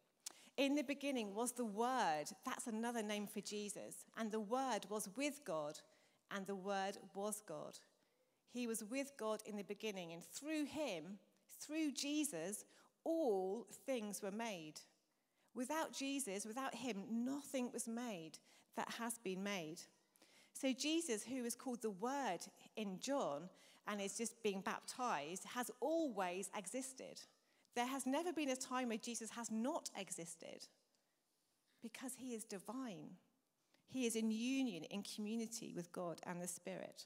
In 0.56 0.74
the 0.74 0.82
beginning 0.82 1.34
was 1.34 1.52
the 1.52 1.64
Word. 1.64 2.24
That's 2.44 2.66
another 2.66 3.02
name 3.02 3.26
for 3.26 3.40
Jesus. 3.40 4.06
And 4.16 4.32
the 4.32 4.40
Word 4.40 4.86
was 4.88 5.08
with 5.16 5.40
God, 5.44 5.78
and 6.30 6.46
the 6.46 6.54
Word 6.54 6.96
was 7.14 7.42
God. 7.46 7.78
He 8.48 8.66
was 8.66 8.82
with 8.82 9.12
God 9.18 9.42
in 9.44 9.56
the 9.56 9.64
beginning, 9.64 10.14
and 10.14 10.24
through 10.24 10.64
him, 10.64 11.18
through 11.60 11.92
Jesus, 11.92 12.64
all 13.04 13.66
things 13.84 14.22
were 14.22 14.30
made. 14.30 14.80
Without 15.54 15.92
Jesus, 15.92 16.46
without 16.46 16.74
him, 16.74 17.04
nothing 17.10 17.70
was 17.72 17.86
made 17.86 18.38
that 18.76 18.88
has 18.98 19.18
been 19.18 19.42
made. 19.42 19.80
So, 20.54 20.72
Jesus, 20.72 21.22
who 21.22 21.44
is 21.44 21.54
called 21.54 21.82
the 21.82 21.90
Word 21.90 22.38
in 22.76 22.98
John 22.98 23.50
and 23.86 24.00
is 24.00 24.16
just 24.16 24.42
being 24.42 24.62
baptized, 24.62 25.44
has 25.54 25.70
always 25.80 26.50
existed. 26.56 27.20
There 27.76 27.86
has 27.86 28.06
never 28.06 28.32
been 28.32 28.48
a 28.48 28.56
time 28.56 28.88
where 28.88 28.96
Jesus 28.96 29.30
has 29.32 29.50
not 29.50 29.90
existed 29.96 30.66
because 31.82 32.14
he 32.16 32.34
is 32.34 32.42
divine. 32.42 33.18
He 33.86 34.06
is 34.06 34.16
in 34.16 34.30
union, 34.30 34.84
in 34.84 35.02
community 35.02 35.74
with 35.76 35.92
God 35.92 36.20
and 36.26 36.40
the 36.40 36.48
Spirit. 36.48 37.04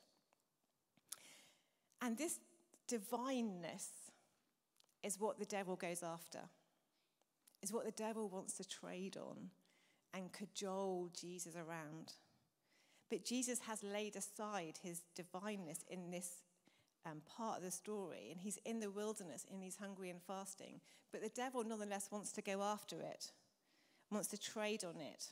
And 2.00 2.16
this 2.16 2.38
divineness 2.86 3.88
is 5.02 5.18
what 5.18 5.40
the 5.40 5.44
devil 5.44 5.74
goes 5.74 6.04
after, 6.04 6.40
is 7.62 7.72
what 7.72 7.84
the 7.84 7.90
devil 7.90 8.28
wants 8.28 8.54
to 8.54 8.64
trade 8.68 9.16
on 9.16 9.50
and 10.14 10.32
cajole 10.32 11.10
Jesus 11.18 11.56
around. 11.56 12.14
But 13.10 13.24
Jesus 13.24 13.58
has 13.66 13.82
laid 13.82 14.14
aside 14.14 14.78
his 14.82 15.02
divineness 15.16 15.80
in 15.88 16.12
this 16.12 16.30
um, 17.06 17.22
part 17.36 17.58
of 17.58 17.64
the 17.64 17.70
story, 17.70 18.28
and 18.30 18.40
he's 18.40 18.58
in 18.64 18.80
the 18.80 18.90
wilderness 18.90 19.46
and 19.50 19.62
he's 19.62 19.76
hungry 19.76 20.10
and 20.10 20.20
fasting. 20.22 20.80
But 21.12 21.22
the 21.22 21.28
devil, 21.30 21.64
nonetheless, 21.64 22.08
wants 22.10 22.32
to 22.32 22.42
go 22.42 22.62
after 22.62 23.00
it, 23.00 23.32
wants 24.10 24.28
to 24.28 24.40
trade 24.40 24.84
on 24.84 25.00
it. 25.00 25.26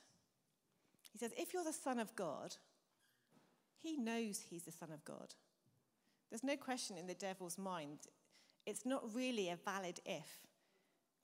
He 1.11 1.17
says, 1.17 1.31
If 1.37 1.53
you're 1.53 1.63
the 1.63 1.73
Son 1.73 1.99
of 1.99 2.15
God, 2.15 2.55
he 3.77 3.97
knows 3.97 4.39
he's 4.49 4.63
the 4.63 4.71
Son 4.71 4.91
of 4.91 5.05
God. 5.05 5.33
There's 6.29 6.43
no 6.43 6.57
question 6.57 6.97
in 6.97 7.07
the 7.07 7.13
devil's 7.13 7.57
mind. 7.57 7.99
It's 8.65 8.85
not 8.85 9.15
really 9.15 9.49
a 9.49 9.55
valid 9.55 9.99
if, 10.05 10.47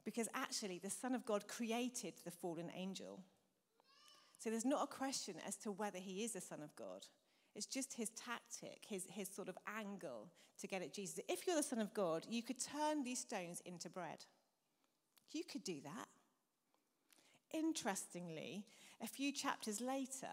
because 0.03 0.29
actually, 0.33 0.79
the 0.79 0.89
Son 0.89 1.13
of 1.13 1.25
God 1.25 1.47
created 1.47 2.13
the 2.23 2.31
fallen 2.31 2.71
angel. 2.75 3.19
So 4.39 4.49
there's 4.49 4.65
not 4.65 4.83
a 4.83 4.87
question 4.87 5.35
as 5.47 5.55
to 5.57 5.71
whether 5.71 5.97
he 5.97 6.23
is 6.23 6.33
the 6.33 6.41
Son 6.41 6.61
of 6.61 6.75
God. 6.75 7.05
It's 7.55 7.65
just 7.65 7.93
his 7.93 8.09
tactic, 8.11 8.83
his, 8.87 9.05
his 9.09 9.29
sort 9.29 9.49
of 9.49 9.57
angle 9.79 10.27
to 10.59 10.67
get 10.67 10.81
at 10.81 10.93
Jesus. 10.93 11.19
If 11.27 11.47
you're 11.47 11.55
the 11.55 11.63
Son 11.63 11.79
of 11.79 11.93
God, 11.93 12.25
you 12.29 12.43
could 12.43 12.59
turn 12.59 13.03
these 13.03 13.19
stones 13.19 13.61
into 13.65 13.89
bread. 13.89 14.25
You 15.31 15.43
could 15.49 15.63
do 15.63 15.79
that. 15.83 16.07
Interestingly, 17.53 18.65
a 19.01 19.07
few 19.07 19.31
chapters 19.31 19.79
later, 19.79 20.27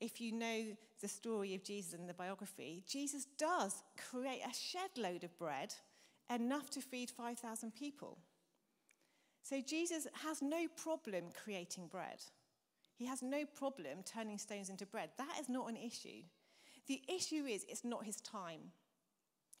if 0.00 0.20
you 0.20 0.32
know 0.32 0.76
the 1.00 1.08
story 1.08 1.54
of 1.54 1.64
Jesus 1.64 1.94
and 1.94 2.08
the 2.08 2.14
biography, 2.14 2.84
Jesus 2.86 3.26
does 3.36 3.82
create 4.10 4.42
a 4.48 4.54
shed 4.54 4.90
load 4.96 5.24
of 5.24 5.36
bread, 5.38 5.74
enough 6.32 6.70
to 6.70 6.80
feed 6.80 7.10
5,000 7.10 7.74
people. 7.74 8.18
So 9.42 9.60
Jesus 9.60 10.06
has 10.24 10.42
no 10.42 10.66
problem 10.76 11.24
creating 11.42 11.88
bread. 11.88 12.22
He 12.94 13.06
has 13.06 13.22
no 13.22 13.44
problem 13.46 14.02
turning 14.04 14.38
stones 14.38 14.68
into 14.68 14.86
bread. 14.86 15.10
That 15.16 15.36
is 15.40 15.48
not 15.48 15.70
an 15.70 15.76
issue. 15.76 16.22
The 16.88 17.02
issue 17.08 17.44
is, 17.44 17.64
it's 17.68 17.84
not 17.84 18.04
his 18.04 18.20
time. 18.20 18.72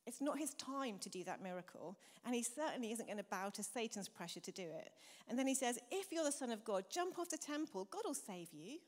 It's 0.06 0.22
not 0.22 0.38
his 0.38 0.54
time 0.54 0.98
to 1.00 1.10
do 1.10 1.22
that 1.24 1.42
miracle, 1.42 1.98
and 2.24 2.34
he 2.34 2.42
certainly 2.42 2.92
isn't 2.92 3.04
going 3.04 3.18
to 3.18 3.24
bow 3.24 3.50
to 3.50 3.62
Satan's 3.62 4.08
pressure 4.08 4.40
to 4.40 4.50
do 4.50 4.62
it. 4.62 4.90
And 5.28 5.38
then 5.38 5.46
he 5.46 5.54
says, 5.54 5.78
If 5.90 6.10
you're 6.10 6.24
the 6.24 6.32
Son 6.32 6.50
of 6.50 6.64
God, 6.64 6.84
jump 6.90 7.18
off 7.18 7.28
the 7.28 7.36
temple, 7.36 7.86
God 7.90 8.02
will 8.06 8.14
save 8.14 8.48
you. 8.52 8.78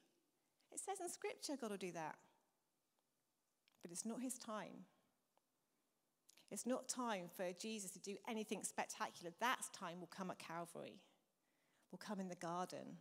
It 0.72 0.80
says 0.80 0.98
in 1.00 1.10
Scripture, 1.10 1.58
God 1.60 1.70
will 1.70 1.76
do 1.76 1.92
that. 1.92 2.16
But 3.82 3.90
it's 3.90 4.06
not 4.06 4.22
his 4.22 4.38
time. 4.38 4.86
It's 6.50 6.66
not 6.66 6.88
time 6.88 7.26
for 7.36 7.52
Jesus 7.60 7.90
to 7.92 7.98
do 8.00 8.16
anything 8.28 8.64
spectacular. 8.64 9.32
That 9.40 9.60
time 9.78 10.00
will 10.00 10.08
come 10.08 10.30
at 10.30 10.38
Calvary, 10.38 11.00
will 11.90 11.98
come 11.98 12.18
in 12.18 12.28
the 12.28 12.34
garden 12.34 12.96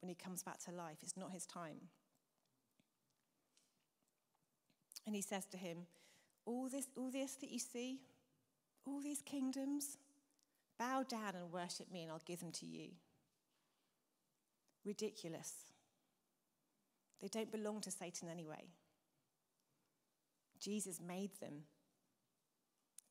when 0.00 0.08
he 0.08 0.14
comes 0.14 0.42
back 0.42 0.58
to 0.64 0.72
life. 0.72 0.98
It's 1.02 1.16
not 1.16 1.32
his 1.32 1.46
time. 1.46 1.88
And 5.06 5.14
he 5.14 5.22
says 5.22 5.44
to 5.46 5.56
him, 5.56 5.78
all 6.46 6.68
this, 6.68 6.88
all 6.96 7.10
this 7.10 7.34
that 7.36 7.50
you 7.50 7.58
see, 7.58 8.00
all 8.86 9.00
these 9.00 9.22
kingdoms, 9.22 9.98
bow 10.78 11.04
down 11.08 11.34
and 11.34 11.52
worship 11.52 11.90
me, 11.90 12.02
and 12.02 12.12
I'll 12.12 12.22
give 12.24 12.40
them 12.40 12.52
to 12.52 12.66
you. 12.66 12.88
Ridiculous. 14.84 15.52
They 17.20 17.28
don't 17.28 17.50
belong 17.50 17.80
to 17.82 17.90
Satan 17.90 18.28
anyway. 18.28 18.64
Jesus 20.60 21.00
made 21.06 21.30
them, 21.40 21.64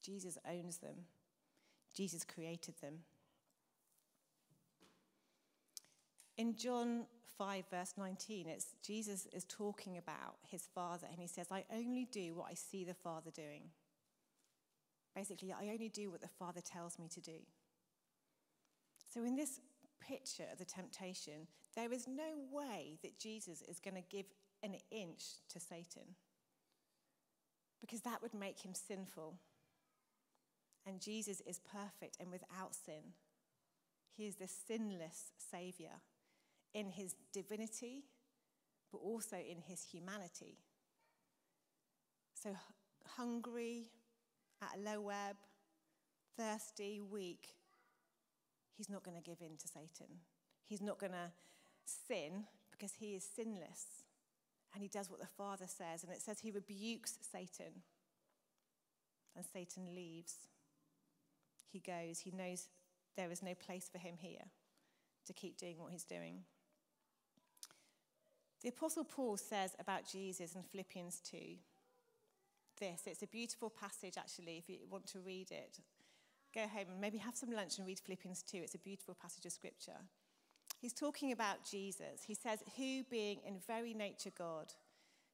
Jesus 0.04 0.38
owns 0.50 0.78
them, 0.78 1.06
Jesus 1.96 2.24
created 2.24 2.76
them. 2.82 3.00
In 6.44 6.58
John 6.58 7.06
5, 7.38 7.64
verse 7.72 7.94
19, 7.98 8.50
it's 8.50 8.76
Jesus 8.86 9.28
is 9.32 9.46
talking 9.46 9.98
about 9.98 10.36
his 10.46 10.68
Father, 10.76 11.08
and 11.10 11.18
he 11.18 11.26
says, 11.26 11.48
I 11.50 11.64
only 11.74 12.06
do 12.12 12.36
what 12.36 12.48
I 12.52 12.54
see 12.54 12.84
the 12.84 12.94
Father 12.94 13.32
doing. 13.32 13.70
Basically, 15.16 15.54
I 15.54 15.70
only 15.72 15.88
do 15.88 16.12
what 16.12 16.20
the 16.20 16.28
Father 16.28 16.60
tells 16.60 17.00
me 17.00 17.08
to 17.14 17.22
do. 17.22 17.38
So, 19.14 19.24
in 19.24 19.38
this 19.38 19.62
picture 20.06 20.44
of 20.52 20.58
the 20.58 20.66
temptation, 20.66 21.48
there 21.78 21.94
is 21.94 22.10
no 22.10 22.36
way 22.52 23.00
that 23.04 23.18
Jesus 23.18 23.62
is 23.62 23.80
going 23.80 23.96
to 23.96 24.04
give 24.14 24.26
an 24.64 24.76
inch 24.92 25.24
to 25.48 25.62
Satan 25.62 26.04
because 27.80 28.02
that 28.02 28.22
would 28.22 28.34
make 28.34 28.60
him 28.60 28.74
sinful. 28.74 29.36
And 30.86 31.00
Jesus 31.00 31.42
is 31.48 31.62
perfect 31.72 32.18
and 32.20 32.30
without 32.30 32.76
sin. 32.76 33.14
He 34.18 34.26
is 34.26 34.36
the 34.36 34.50
sinless 34.50 35.32
Savior 35.38 36.02
in 36.74 36.89
his 36.89 37.15
divinity, 37.32 38.03
but 38.92 39.00
also 39.00 39.36
in 39.36 39.60
his 39.60 39.84
humanity. 39.84 40.58
So, 42.34 42.56
hungry, 43.15 43.92
at 44.62 44.77
a 44.77 44.82
low 44.82 45.10
ebb, 45.10 45.38
thirsty, 46.38 47.00
weak, 47.00 47.48
he's 48.75 48.89
not 48.89 49.03
going 49.03 49.18
to 49.18 49.24
give 49.24 49.42
in 49.42 49.58
to 49.58 49.68
Satan. 49.68 50.20
He's 50.65 50.82
not 50.82 51.00
going 51.00 51.12
to 51.12 51.32
sin 51.86 52.46
because 52.72 52.94
he 52.94 53.15
is 53.15 53.24
sinless. 53.36 54.03
And 54.74 54.82
he 54.82 54.89
does 54.89 55.10
what 55.10 55.20
the 55.20 55.27
Father 55.27 55.68
says. 55.68 56.03
And 56.03 56.12
it 56.12 56.22
says 56.22 56.39
he 56.39 56.51
rebukes 56.51 57.20
Satan. 57.32 57.84
And 59.36 59.46
Satan 59.46 59.96
leaves. 59.96 60.34
He 61.72 61.80
goes. 61.80 62.20
He 62.20 62.32
knows 62.32 62.68
there 63.15 63.32
is 63.32 63.44
no 63.44 63.53
place 63.53 63.89
for 63.92 64.00
him 64.00 64.15
here 64.18 64.50
to 65.25 65.34
keep 65.34 65.58
doing 65.58 65.75
what 65.77 65.92
he's 65.92 66.03
doing. 66.03 66.44
The 68.63 68.70
Apostle 68.70 69.03
Paul 69.03 69.38
says 69.38 69.75
about 69.79 70.10
Jesus 70.10 70.55
in 70.55 70.63
Philippians 70.63 71.22
2 71.29 71.38
this. 72.79 73.01
It's 73.05 73.24
a 73.24 73.27
beautiful 73.27 73.70
passage, 73.70 74.15
actually, 74.17 74.58
if 74.58 74.70
you 74.70 74.79
want 74.89 75.08
to 75.08 75.20
read 75.20 75.51
it. 75.51 75.79
Go 76.53 76.62
home 76.62 76.88
and 76.91 77.01
maybe 77.01 77.17
have 77.17 77.36
some 77.36 77.51
lunch 77.51 77.77
and 77.77 77.88
read 77.88 78.00
Philippians 78.00 78.43
2. 78.43 78.58
It's 78.58 78.75
a 78.75 78.79
beautiful 78.79 79.15
passage 79.20 79.46
of 79.46 79.51
scripture. 79.51 80.00
He's 80.79 80.93
talking 80.93 81.32
about 81.32 81.65
Jesus. 81.70 82.24
He 82.25 82.36
says, 82.36 82.63
Who, 82.77 83.03
being 83.10 83.39
in 83.46 83.60
very 83.65 83.93
nature 83.93 84.32
God, 84.38 84.74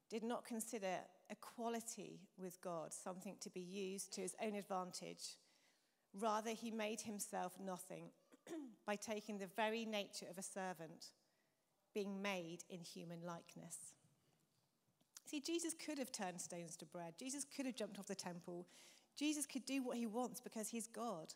did 0.08 0.22
not 0.22 0.44
consider 0.44 0.98
equality 1.28 2.20
with 2.38 2.60
God 2.60 2.92
something 2.92 3.36
to 3.40 3.50
be 3.50 3.60
used 3.60 4.12
to 4.14 4.22
his 4.22 4.34
own 4.42 4.54
advantage. 4.54 5.36
Rather, 6.14 6.50
he 6.50 6.70
made 6.70 7.00
himself 7.00 7.52
nothing 7.64 8.10
by 8.86 8.96
taking 8.96 9.38
the 9.38 9.50
very 9.56 9.84
nature 9.84 10.26
of 10.30 10.38
a 10.38 10.42
servant, 10.42 11.06
being 11.94 12.22
made 12.22 12.58
in 12.68 12.80
human 12.80 13.20
likeness. 13.24 13.76
See, 15.26 15.40
Jesus 15.40 15.74
could 15.74 15.98
have 15.98 16.10
turned 16.10 16.40
stones 16.40 16.76
to 16.76 16.86
bread. 16.86 17.14
Jesus 17.18 17.44
could 17.44 17.66
have 17.66 17.76
jumped 17.76 17.98
off 17.98 18.06
the 18.06 18.14
temple. 18.14 18.66
Jesus 19.16 19.46
could 19.46 19.64
do 19.64 19.82
what 19.82 19.96
he 19.96 20.06
wants 20.06 20.40
because 20.40 20.68
he's 20.68 20.86
God. 20.86 21.34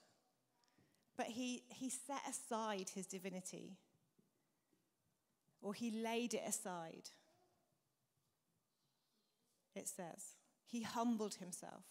But 1.17 1.27
he, 1.27 1.63
he 1.69 1.91
set 1.91 2.23
aside 2.29 2.91
his 2.93 3.07
divinity, 3.07 3.77
or 5.63 5.75
he 5.75 5.91
laid 5.91 6.35
it 6.35 6.43
aside. 6.47 7.11
It 9.77 9.87
says. 9.87 10.35
He 10.67 10.83
humbled 10.83 11.35
himself. 11.35 11.85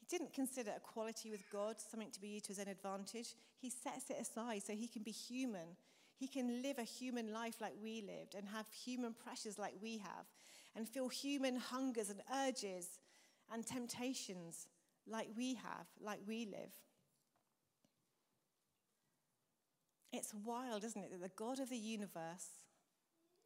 He 0.00 0.06
didn't 0.06 0.34
consider 0.34 0.72
equality 0.76 1.30
with 1.30 1.48
God 1.50 1.76
something 1.78 2.10
to 2.10 2.20
be 2.20 2.28
used 2.28 2.46
to 2.46 2.52
his 2.52 2.58
own 2.58 2.68
advantage. 2.68 3.34
He 3.60 3.70
sets 3.70 4.10
it 4.10 4.16
aside 4.20 4.62
so 4.64 4.72
he 4.72 4.88
can 4.88 5.02
be 5.02 5.12
human. 5.12 5.76
He 6.16 6.28
can 6.28 6.62
live 6.62 6.78
a 6.78 6.84
human 6.84 7.32
life 7.32 7.56
like 7.60 7.74
we 7.82 8.02
lived 8.02 8.34
and 8.34 8.48
have 8.48 8.66
human 8.68 9.14
pressures 9.14 9.58
like 9.58 9.74
we 9.82 9.98
have 9.98 10.26
and 10.76 10.88
feel 10.88 11.08
human 11.08 11.56
hungers 11.56 12.10
and 12.10 12.20
urges 12.46 12.98
and 13.52 13.66
temptations 13.66 14.66
like 15.06 15.28
we 15.36 15.54
have, 15.54 15.86
like 16.00 16.20
we 16.26 16.46
live. 16.46 16.72
It's 20.12 20.32
wild, 20.32 20.84
isn't 20.84 21.02
it, 21.02 21.10
that 21.10 21.20
the 21.20 21.30
God 21.36 21.58
of 21.58 21.70
the 21.70 21.76
universe 21.76 22.46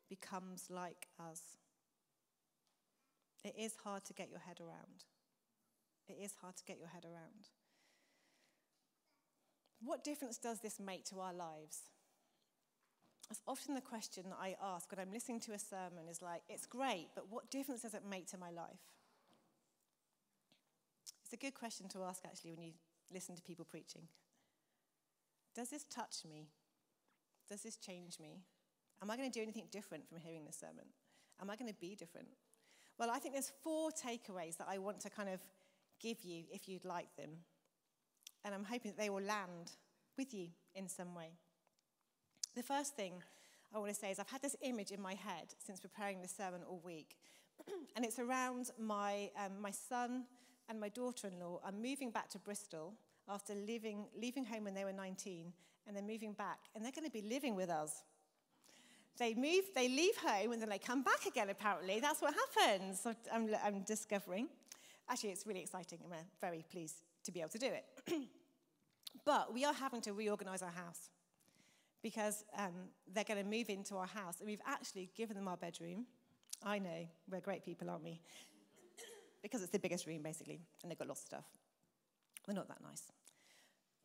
becomes 0.09 0.67
like 0.69 1.07
us. 1.19 1.41
It 3.45 3.55
is 3.59 3.75
hard 3.83 4.05
to 4.05 4.13
get 4.13 4.31
your 4.31 4.41
head 4.41 4.61
around. 4.61 5.05
It 6.09 6.19
is 6.23 6.35
hard 6.41 6.57
to 6.57 6.65
get 6.65 6.79
your 6.79 6.89
head 6.89 7.05
around. 7.05 7.49
What 9.81 10.05
difference 10.05 10.39
does 10.39 10.61
this 10.61 10.81
make 10.81 11.05
to 11.07 11.21
our 11.21 11.33
lives? 11.33 11.83
That's 13.29 13.43
often 13.47 13.75
the 13.75 13.81
question 13.81 14.25
that 14.31 14.39
I 14.41 14.57
ask 14.63 14.91
when 14.91 14.99
I'm 14.99 15.13
listening 15.13 15.41
to 15.41 15.53
a 15.53 15.59
sermon 15.59 16.09
is 16.11 16.23
like, 16.23 16.43
it's 16.49 16.65
great, 16.65 17.09
but 17.15 17.31
what 17.31 17.51
difference 17.51 17.83
does 17.83 17.95
it 17.95 18.03
make 18.09 18.27
to 18.29 18.39
my 18.39 18.51
life? 18.51 18.81
It's 21.25 21.35
a 21.35 21.37
good 21.37 21.55
question 21.55 21.89
to 21.89 22.05
ask 22.05 22.25
actually 22.25 22.53
when 22.53 22.63
you 22.63 22.73
listen 23.13 23.37
to 23.37 23.43
people 23.43 23.67
preaching. 23.67 24.03
Does 25.55 25.69
this 25.69 25.85
touch 25.85 26.25
me? 26.29 26.49
Does 27.51 27.63
this 27.63 27.77
change 27.77 28.19
me? 28.19 28.45
Am 29.03 29.11
I 29.11 29.17
going 29.17 29.31
to 29.31 29.39
do 29.39 29.43
anything 29.43 29.67
different 29.71 30.09
from 30.09 30.19
hearing 30.19 30.45
this 30.47 30.57
sermon? 30.59 30.87
Am 31.41 31.51
I 31.51 31.57
going 31.57 31.71
to 31.71 31.79
be 31.79 31.95
different? 31.95 32.29
Well, 32.99 33.11
I 33.11 33.19
think 33.19 33.35
there's 33.35 33.53
four 33.63 33.91
takeaways 33.91 34.57
that 34.57 34.69
I 34.69 34.79
want 34.79 35.01
to 35.01 35.11
kind 35.11 35.29
of 35.29 35.41
give 36.01 36.23
you 36.23 36.45
if 36.51 36.69
you'd 36.69 36.85
like 36.85 37.15
them. 37.17 37.31
And 38.45 38.55
I'm 38.55 38.65
hoping 38.65 38.93
that 38.93 38.99
they 38.99 39.11
will 39.11 39.23
land 39.23 39.73
with 40.17 40.33
you 40.33 40.49
in 40.75 40.89
some 40.89 41.15
way. 41.15 41.33
The 42.55 42.63
first 42.63 42.97
thing 42.97 43.23
I 43.75 43.79
want 43.79 43.93
to 43.93 43.99
say 43.99 44.11
is 44.11 44.19
I've 44.19 44.29
had 44.29 44.43
this 44.43 44.57
image 44.63 44.91
in 44.91 45.01
my 45.01 45.15
head 45.15 45.55
since 45.59 45.81
preparing 45.81 46.23
the 46.23 46.29
sermon 46.29 46.63
all 46.69 46.81
week. 46.85 47.17
and 47.97 48.05
it's 48.05 48.19
around 48.19 48.71
my, 48.79 49.31
um, 49.37 49.61
my 49.61 49.71
son 49.71 50.25
and 50.69 50.81
my 50.81 50.89
daughter 50.89 51.29
in 51.29 51.39
law 51.39 51.61
are 51.65 51.73
moving 51.73 52.11
back 52.11 52.29
to 52.31 52.39
Bristol 52.39 52.95
after 53.29 53.55
leaving, 53.55 54.07
leaving 54.19 54.45
home 54.45 54.65
when 54.65 54.75
they 54.75 54.85
were 54.85 54.93
19, 54.93 55.53
and 55.87 55.97
they're 55.97 56.03
moving 56.03 56.33
back, 56.33 56.59
and 56.75 56.85
they're 56.85 56.93
going 56.93 57.05
to 57.05 57.11
be 57.11 57.29
living 57.29 57.55
with 57.55 57.69
us. 57.69 58.03
They 59.19 59.35
move, 59.35 59.65
they 59.75 59.89
leave 59.89 60.17
home, 60.17 60.53
and 60.53 60.63
then 60.63 60.69
they 60.69 60.79
come 60.79 61.03
back 61.03 61.27
again, 61.27 61.51
apparently. 61.51 62.01
That's 62.01 62.23
what 62.23 62.35
happens, 62.35 63.07
I'm, 63.33 63.51
I'm 63.65 63.83
discovering. 63.83 64.49
Actually, 65.11 65.31
it's 65.31 65.47
really 65.47 65.61
exciting. 65.61 65.99
and 66.03 66.11
we're 66.11 66.17
very 66.41 66.65
pleased 66.71 67.03
to 67.25 67.33
be 67.33 67.41
able 67.41 67.51
to 67.51 67.59
do 67.59 67.67
it. 67.67 67.85
but 69.25 69.53
we 69.53 69.65
are 69.65 69.75
having 69.75 70.01
to 70.03 70.13
reorganize 70.13 70.63
our 70.63 70.71
house 70.71 71.11
because 72.03 72.45
um, 72.57 72.91
they're 73.13 73.25
going 73.25 73.43
to 73.43 73.49
move 73.49 73.69
into 73.69 73.97
our 73.97 74.07
house, 74.07 74.41
and 74.41 74.49
we've 74.49 74.63
actually 74.67 75.11
given 75.17 75.37
them 75.37 75.49
our 75.49 75.57
bedroom. 75.57 76.07
I 76.63 76.79
know, 76.79 77.07
we're 77.31 77.41
great 77.41 77.65
people, 77.65 77.91
aren't 77.91 78.05
we? 78.05 78.21
because 79.43 79.63
it's 79.63 79.73
the 79.73 79.79
biggest 79.79 80.07
room, 80.07 80.23
basically, 80.23 80.61
and 80.83 80.91
they've 80.91 80.99
got 80.99 81.09
lots 81.09 81.21
of 81.21 81.27
stuff. 81.27 81.45
They're 82.47 82.55
not 82.55 82.69
that 82.69 82.83
nice. 82.83 83.03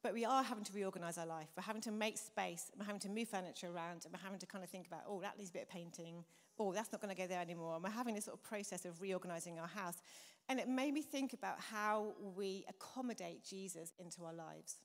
But 0.04 0.14
we 0.14 0.26
are 0.26 0.44
having 0.44 0.66
to 0.66 0.74
reorganize 0.74 1.18
our 1.18 1.26
life. 1.26 1.48
We're 1.56 1.64
having 1.64 1.82
to 1.84 1.92
make 1.92 2.18
space. 2.18 2.70
We're 2.78 2.86
having 2.86 3.00
to 3.02 3.10
move 3.10 3.30
furniture 3.30 3.68
around. 3.68 4.04
And 4.04 4.14
we're 4.14 4.22
having 4.22 4.40
to 4.40 4.46
kind 4.46 4.62
of 4.62 4.70
think 4.70 4.86
about, 4.86 5.04
oh, 5.08 5.22
that 5.22 5.38
needs 5.38 5.50
a 5.50 5.54
bit 5.54 5.62
of 5.64 5.70
painting. 5.70 6.26
Oh, 6.60 6.74
that's 6.74 6.92
not 6.92 7.02
going 7.02 7.16
to 7.16 7.20
go 7.20 7.26
there 7.26 7.40
anymore. 7.40 7.76
And 7.76 7.84
we're 7.84 7.90
having 7.90 8.14
this 8.14 8.26
sort 8.26 8.38
of 8.38 8.44
process 8.44 8.84
of 8.84 9.02
reorganizing 9.02 9.60
our 9.60 9.68
house. 9.68 10.02
And 10.50 10.60
it 10.60 10.68
made 10.68 10.94
me 10.94 11.02
think 11.02 11.32
about 11.32 11.58
how 11.62 12.16
we 12.36 12.66
accommodate 12.68 13.46
Jesus 13.46 13.94
into 13.98 14.26
our 14.26 14.34
lives 14.34 14.76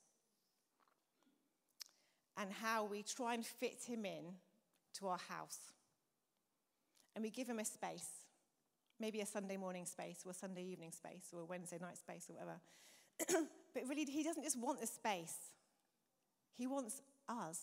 and 2.38 2.53
how 2.53 2.85
we 2.85 3.03
try 3.03 3.35
and 3.35 3.44
fit 3.44 3.83
him 3.85 4.05
in 4.05 4.24
to 4.98 5.09
our 5.09 5.18
house. 5.29 5.59
And 7.14 7.22
we 7.22 7.31
give 7.31 7.48
him 7.48 7.59
a 7.59 7.64
space, 7.64 8.09
maybe 9.01 9.20
a 9.20 9.27
Sunday 9.27 9.57
morning 9.57 9.85
space 9.85 10.20
or 10.24 10.31
a 10.31 10.35
Sunday 10.35 10.62
evening 10.62 10.92
space 10.92 11.31
or 11.33 11.40
a 11.40 11.44
Wednesday 11.44 11.79
night 11.81 11.98
space 11.98 12.31
or 12.31 12.35
whatever. 12.35 13.46
but 13.74 13.83
really, 13.88 14.05
he 14.05 14.22
doesn't 14.22 14.44
just 14.44 14.59
want 14.59 14.81
the 14.81 14.87
space, 14.87 15.37
he 16.57 16.66
wants 16.66 17.03
us, 17.29 17.61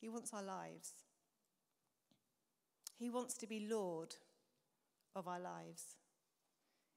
he 0.00 0.08
wants 0.08 0.32
our 0.34 0.42
lives. 0.42 0.90
He 2.96 3.10
wants 3.10 3.34
to 3.38 3.48
be 3.48 3.66
Lord 3.68 4.14
of 5.16 5.26
our 5.26 5.40
lives. 5.40 5.96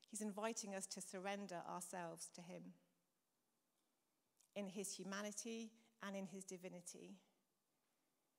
He's 0.10 0.22
inviting 0.22 0.76
us 0.76 0.86
to 0.88 1.02
surrender 1.02 1.62
ourselves 1.70 2.30
to 2.36 2.42
him 2.42 2.62
in 4.56 4.70
his 4.70 4.94
humanity 4.94 5.72
and 6.06 6.16
in 6.16 6.28
his 6.28 6.44
divinity. 6.44 7.16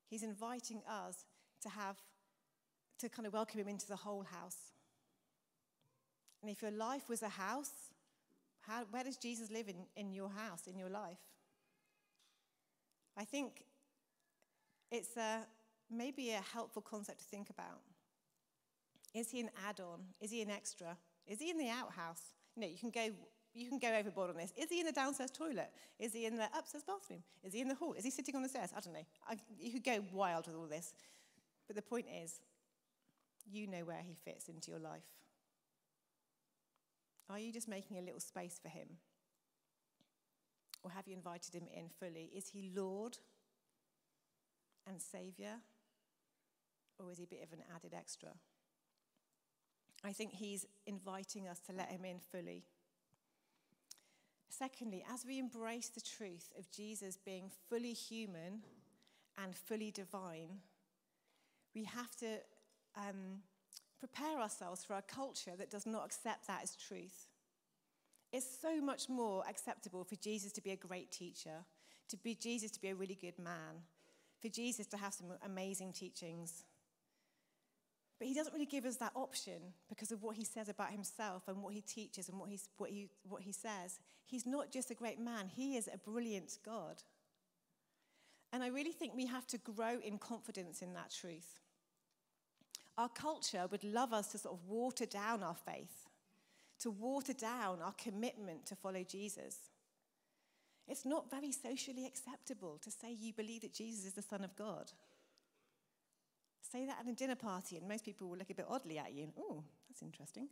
He's 0.08 0.22
inviting 0.22 0.82
us 0.88 1.24
to 1.62 1.68
have, 1.68 1.96
to 3.00 3.08
kind 3.08 3.26
of 3.26 3.32
welcome 3.32 3.60
him 3.60 3.68
into 3.68 3.86
the 3.86 3.96
whole 3.96 4.22
house. 4.22 4.56
And 6.42 6.50
if 6.50 6.62
your 6.62 6.70
life 6.70 7.08
was 7.08 7.22
a 7.22 7.28
house, 7.28 7.72
how, 8.60 8.84
where 8.90 9.04
does 9.04 9.16
Jesus 9.16 9.50
live 9.50 9.68
in, 9.68 9.86
in 9.96 10.12
your 10.12 10.30
house, 10.30 10.66
in 10.66 10.78
your 10.78 10.88
life? 10.88 11.18
I 13.16 13.24
think 13.24 13.64
it's 14.90 15.16
a, 15.16 15.40
maybe 15.90 16.30
a 16.30 16.40
helpful 16.52 16.82
concept 16.82 17.18
to 17.20 17.24
think 17.24 17.50
about. 17.50 17.80
Is 19.14 19.30
he 19.30 19.40
an 19.40 19.50
add 19.68 19.80
on? 19.80 20.00
Is 20.20 20.30
he 20.30 20.42
an 20.42 20.50
extra? 20.50 20.96
Is 21.26 21.40
he 21.40 21.50
in 21.50 21.58
the 21.58 21.68
outhouse? 21.68 22.20
You 22.54 22.62
know, 22.62 22.68
you 22.68 22.78
can 22.78 22.90
go 22.90 23.10
you 23.58 23.68
can 23.68 23.78
go 23.78 23.92
overboard 23.94 24.30
on 24.30 24.36
this. 24.36 24.52
Is 24.56 24.68
he 24.68 24.80
in 24.80 24.86
the 24.86 24.92
downstairs 24.92 25.30
toilet? 25.30 25.70
Is 25.98 26.12
he 26.12 26.26
in 26.26 26.36
the 26.36 26.48
upstairs 26.56 26.84
bathroom? 26.84 27.22
Is 27.42 27.52
he 27.52 27.60
in 27.60 27.68
the 27.68 27.74
hall? 27.74 27.94
Is 27.94 28.04
he 28.04 28.10
sitting 28.10 28.36
on 28.36 28.42
the 28.42 28.48
stairs? 28.48 28.70
I 28.76 28.80
don't 28.80 28.92
know. 28.92 29.06
I, 29.28 29.36
you 29.58 29.72
could 29.72 29.84
go 29.84 30.04
wild 30.12 30.46
with 30.46 30.56
all 30.56 30.66
this. 30.66 30.94
But 31.66 31.76
the 31.76 31.82
point 31.82 32.06
is, 32.22 32.40
you 33.50 33.66
know 33.66 33.84
where 33.84 34.02
he 34.06 34.14
fits 34.14 34.48
into 34.48 34.70
your 34.70 34.80
life. 34.80 35.02
Are 37.30 37.38
you 37.38 37.52
just 37.52 37.68
making 37.68 37.98
a 37.98 38.02
little 38.02 38.20
space 38.20 38.58
for 38.62 38.68
him? 38.68 38.88
Or 40.82 40.90
have 40.90 41.06
you 41.06 41.14
invited 41.14 41.54
him 41.54 41.66
in 41.74 41.88
fully? 42.00 42.30
Is 42.34 42.48
he 42.48 42.70
Lord 42.74 43.18
and 44.86 45.00
Saviour? 45.00 45.56
Or 46.98 47.10
is 47.10 47.18
he 47.18 47.24
a 47.24 47.26
bit 47.26 47.42
of 47.42 47.52
an 47.52 47.64
added 47.74 47.92
extra? 47.94 48.30
I 50.04 50.12
think 50.12 50.32
he's 50.32 50.64
inviting 50.86 51.48
us 51.48 51.58
to 51.66 51.72
let 51.72 51.90
him 51.90 52.04
in 52.04 52.18
fully. 52.20 52.64
Secondly, 54.48 55.04
as 55.12 55.24
we 55.26 55.38
embrace 55.38 55.88
the 55.88 56.00
truth 56.00 56.52
of 56.58 56.70
Jesus 56.70 57.16
being 57.16 57.50
fully 57.68 57.92
human 57.92 58.62
and 59.42 59.54
fully 59.54 59.90
divine, 59.90 60.60
we 61.74 61.84
have 61.84 62.16
to 62.16 62.38
um, 62.96 63.42
prepare 63.98 64.38
ourselves 64.38 64.84
for 64.84 64.96
a 64.96 65.02
culture 65.02 65.52
that 65.56 65.70
does 65.70 65.86
not 65.86 66.06
accept 66.06 66.46
that 66.46 66.60
as 66.62 66.74
truth. 66.76 67.26
It's 68.32 68.60
so 68.60 68.80
much 68.80 69.08
more 69.08 69.44
acceptable 69.48 70.04
for 70.04 70.16
Jesus 70.16 70.52
to 70.52 70.62
be 70.62 70.70
a 70.70 70.76
great 70.76 71.12
teacher, 71.12 71.64
to 72.08 72.16
be 72.16 72.34
Jesus 72.34 72.70
to 72.72 72.80
be 72.80 72.88
a 72.88 72.94
really 72.94 73.18
good 73.20 73.38
man, 73.38 73.82
for 74.40 74.48
Jesus 74.48 74.86
to 74.88 74.96
have 74.96 75.14
some 75.14 75.28
amazing 75.44 75.92
teachings, 75.92 76.64
but 78.18 78.26
he 78.26 78.34
doesn't 78.34 78.52
really 78.52 78.66
give 78.66 78.84
us 78.84 78.96
that 78.96 79.12
option 79.14 79.60
because 79.88 80.10
of 80.10 80.22
what 80.22 80.36
he 80.36 80.44
says 80.44 80.68
about 80.68 80.90
himself 80.90 81.44
and 81.46 81.62
what 81.62 81.72
he 81.72 81.80
teaches 81.80 82.28
and 82.28 82.38
what, 82.38 82.50
he's, 82.50 82.68
what, 82.76 82.90
he, 82.90 83.08
what 83.28 83.42
he 83.42 83.52
says. 83.52 84.00
He's 84.26 84.46
not 84.46 84.72
just 84.72 84.90
a 84.90 84.94
great 84.94 85.20
man, 85.20 85.48
he 85.48 85.76
is 85.76 85.88
a 85.92 85.98
brilliant 85.98 86.58
God. 86.64 87.02
And 88.52 88.62
I 88.62 88.68
really 88.68 88.92
think 88.92 89.12
we 89.14 89.26
have 89.26 89.46
to 89.48 89.58
grow 89.58 89.98
in 90.02 90.18
confidence 90.18 90.82
in 90.82 90.94
that 90.94 91.12
truth. 91.12 91.60
Our 92.96 93.10
culture 93.10 93.66
would 93.70 93.84
love 93.84 94.12
us 94.12 94.28
to 94.28 94.38
sort 94.38 94.54
of 94.54 94.64
water 94.66 95.06
down 95.06 95.42
our 95.42 95.54
faith, 95.54 96.08
to 96.80 96.90
water 96.90 97.34
down 97.34 97.78
our 97.84 97.92
commitment 97.92 98.66
to 98.66 98.74
follow 98.74 99.04
Jesus. 99.04 99.56
It's 100.88 101.04
not 101.04 101.30
very 101.30 101.52
socially 101.52 102.06
acceptable 102.06 102.80
to 102.82 102.90
say 102.90 103.12
you 103.12 103.32
believe 103.32 103.60
that 103.60 103.74
Jesus 103.74 104.06
is 104.06 104.14
the 104.14 104.22
Son 104.22 104.42
of 104.42 104.56
God. 104.56 104.90
Say 106.70 106.86
that 106.86 106.98
at 107.00 107.08
a 107.08 107.12
dinner 107.12 107.34
party, 107.34 107.76
and 107.76 107.88
most 107.88 108.04
people 108.04 108.28
will 108.28 108.36
look 108.36 108.50
a 108.50 108.54
bit 108.54 108.66
oddly 108.68 108.98
at 108.98 109.12
you 109.14 109.24
and, 109.24 109.32
oh, 109.38 109.62
that's 109.88 110.02
interesting. 110.02 110.48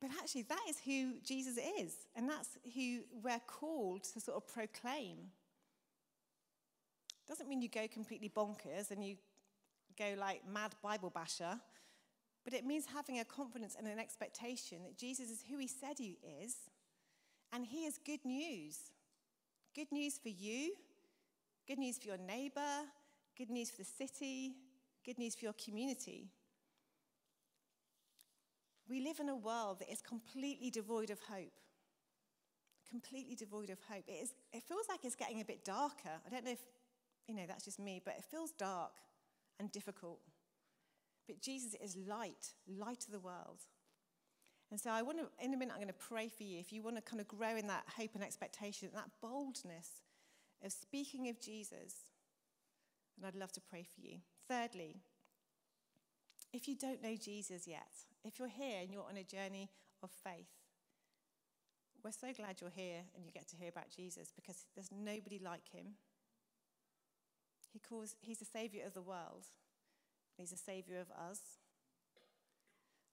But 0.00 0.10
actually, 0.20 0.42
that 0.42 0.60
is 0.68 0.78
who 0.84 1.14
Jesus 1.22 1.58
is, 1.78 1.94
and 2.16 2.28
that's 2.28 2.48
who 2.74 3.00
we're 3.22 3.40
called 3.46 4.04
to 4.12 4.20
sort 4.20 4.36
of 4.36 4.46
proclaim. 4.46 5.18
Doesn't 7.28 7.48
mean 7.48 7.62
you 7.62 7.68
go 7.68 7.86
completely 7.86 8.28
bonkers 8.28 8.90
and 8.90 9.04
you 9.04 9.16
go 9.98 10.14
like 10.18 10.42
mad 10.50 10.74
Bible 10.82 11.10
basher, 11.10 11.60
but 12.44 12.54
it 12.54 12.64
means 12.64 12.86
having 12.86 13.18
a 13.18 13.24
confidence 13.24 13.76
and 13.78 13.86
an 13.86 13.98
expectation 13.98 14.78
that 14.84 14.96
Jesus 14.96 15.30
is 15.30 15.44
who 15.48 15.58
he 15.58 15.66
said 15.66 15.96
he 15.98 16.18
is, 16.42 16.56
and 17.52 17.66
he 17.66 17.84
is 17.84 17.98
good 18.04 18.24
news. 18.24 18.78
Good 19.74 19.92
news 19.92 20.18
for 20.18 20.30
you, 20.30 20.72
good 21.68 21.78
news 21.78 21.98
for 21.98 22.08
your 22.08 22.18
neighbor, 22.18 22.86
good 23.36 23.50
news 23.50 23.70
for 23.70 23.76
the 23.76 23.84
city, 23.84 24.54
good 25.04 25.18
news 25.18 25.34
for 25.34 25.44
your 25.44 25.54
community. 25.54 26.28
We 28.88 29.00
live 29.00 29.20
in 29.20 29.28
a 29.28 29.36
world 29.36 29.78
that 29.78 29.90
is 29.90 30.02
completely 30.02 30.70
devoid 30.70 31.10
of 31.10 31.20
hope. 31.20 31.52
Completely 32.88 33.36
devoid 33.36 33.70
of 33.70 33.78
hope. 33.88 34.04
It, 34.08 34.22
is, 34.22 34.34
it 34.52 34.64
feels 34.64 34.86
like 34.88 35.04
it's 35.04 35.14
getting 35.14 35.40
a 35.40 35.44
bit 35.44 35.64
darker. 35.64 36.10
I 36.26 36.28
don't 36.28 36.44
know 36.44 36.50
if, 36.50 36.64
you 37.28 37.34
know, 37.36 37.44
that's 37.46 37.64
just 37.64 37.78
me, 37.78 38.02
but 38.04 38.14
it 38.18 38.24
feels 38.24 38.50
dark 38.50 38.92
and 39.60 39.70
difficult. 39.70 40.18
But 41.28 41.40
Jesus 41.40 41.76
is 41.80 41.96
light, 41.96 42.54
light 42.66 43.04
of 43.04 43.12
the 43.12 43.20
world. 43.20 43.60
And 44.72 44.80
so 44.80 44.90
I 44.90 45.02
want 45.02 45.18
to, 45.18 45.44
in 45.44 45.54
a 45.54 45.56
minute, 45.56 45.72
I'm 45.72 45.80
going 45.80 45.88
to 45.88 46.08
pray 46.08 46.28
for 46.28 46.42
you. 46.42 46.58
If 46.58 46.72
you 46.72 46.82
want 46.82 46.96
to 46.96 47.02
kind 47.02 47.20
of 47.20 47.28
grow 47.28 47.56
in 47.56 47.68
that 47.68 47.84
hope 47.96 48.10
and 48.14 48.22
expectation, 48.22 48.88
that 48.94 49.10
boldness 49.22 50.02
of 50.64 50.72
speaking 50.72 51.28
of 51.28 51.40
Jesus, 51.40 51.94
and 53.16 53.26
I'd 53.26 53.34
love 53.34 53.52
to 53.52 53.60
pray 53.60 53.84
for 53.84 54.00
you. 54.00 54.18
Thirdly, 54.50 54.96
if 56.52 56.66
you 56.66 56.74
don't 56.74 57.00
know 57.00 57.14
Jesus 57.14 57.68
yet, 57.68 57.86
if 58.24 58.40
you're 58.40 58.48
here 58.48 58.80
and 58.82 58.90
you're 58.90 59.06
on 59.08 59.16
a 59.16 59.22
journey 59.22 59.70
of 60.02 60.10
faith, 60.24 60.50
we're 62.02 62.10
so 62.10 62.32
glad 62.36 62.60
you're 62.60 62.70
here 62.74 63.02
and 63.14 63.24
you 63.24 63.30
get 63.30 63.48
to 63.50 63.56
hear 63.56 63.68
about 63.68 63.90
Jesus 63.94 64.32
because 64.34 64.64
there's 64.74 64.90
nobody 64.90 65.38
like 65.38 65.68
him. 65.72 65.94
He 67.72 67.78
calls, 67.78 68.16
he's 68.20 68.40
the 68.40 68.44
savior 68.44 68.84
of 68.84 68.94
the 68.94 69.02
world. 69.02 69.46
He's 70.36 70.50
the 70.50 70.56
savior 70.56 70.98
of 70.98 71.12
us. 71.12 71.38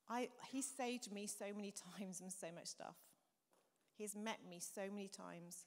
I, 0.10 0.30
he 0.50 0.64
saved 0.64 1.12
me 1.12 1.28
so 1.28 1.46
many 1.56 1.72
times 2.00 2.20
and 2.20 2.34
so 2.34 2.48
much 2.56 2.66
stuff. 2.66 2.96
He 3.96 4.04
has 4.04 4.16
met 4.16 4.40
me 4.50 4.60
so 4.60 4.90
many 4.92 5.08
times 5.08 5.66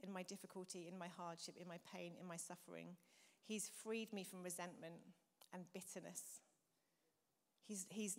in 0.00 0.12
my 0.12 0.22
difficulty, 0.22 0.86
in 0.86 0.96
my 0.96 1.08
hardship, 1.08 1.56
in 1.60 1.66
my 1.66 1.78
pain, 1.92 2.12
in 2.20 2.28
my 2.28 2.36
suffering. 2.36 2.96
He's 3.46 3.70
freed 3.82 4.12
me 4.12 4.24
from 4.24 4.42
resentment 4.42 5.00
and 5.52 5.64
bitterness. 5.72 6.22
He's, 7.66 7.86
he's 7.90 8.18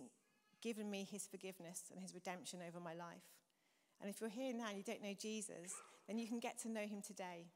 given 0.61 0.89
me 0.89 1.07
his 1.09 1.27
forgiveness 1.27 1.83
and 1.91 1.99
his 1.99 2.13
redemption 2.13 2.59
over 2.67 2.79
my 2.79 2.93
life. 2.93 3.23
And 4.01 4.09
if 4.09 4.19
you're 4.19 4.29
here 4.29 4.53
now 4.53 4.67
and 4.69 4.77
you 4.77 4.83
don't 4.83 5.01
know 5.01 5.13
Jesus, 5.19 5.73
then 6.07 6.17
you 6.17 6.27
can 6.27 6.39
get 6.39 6.59
to 6.61 6.69
know 6.69 6.81
him 6.81 7.01
today. 7.01 7.47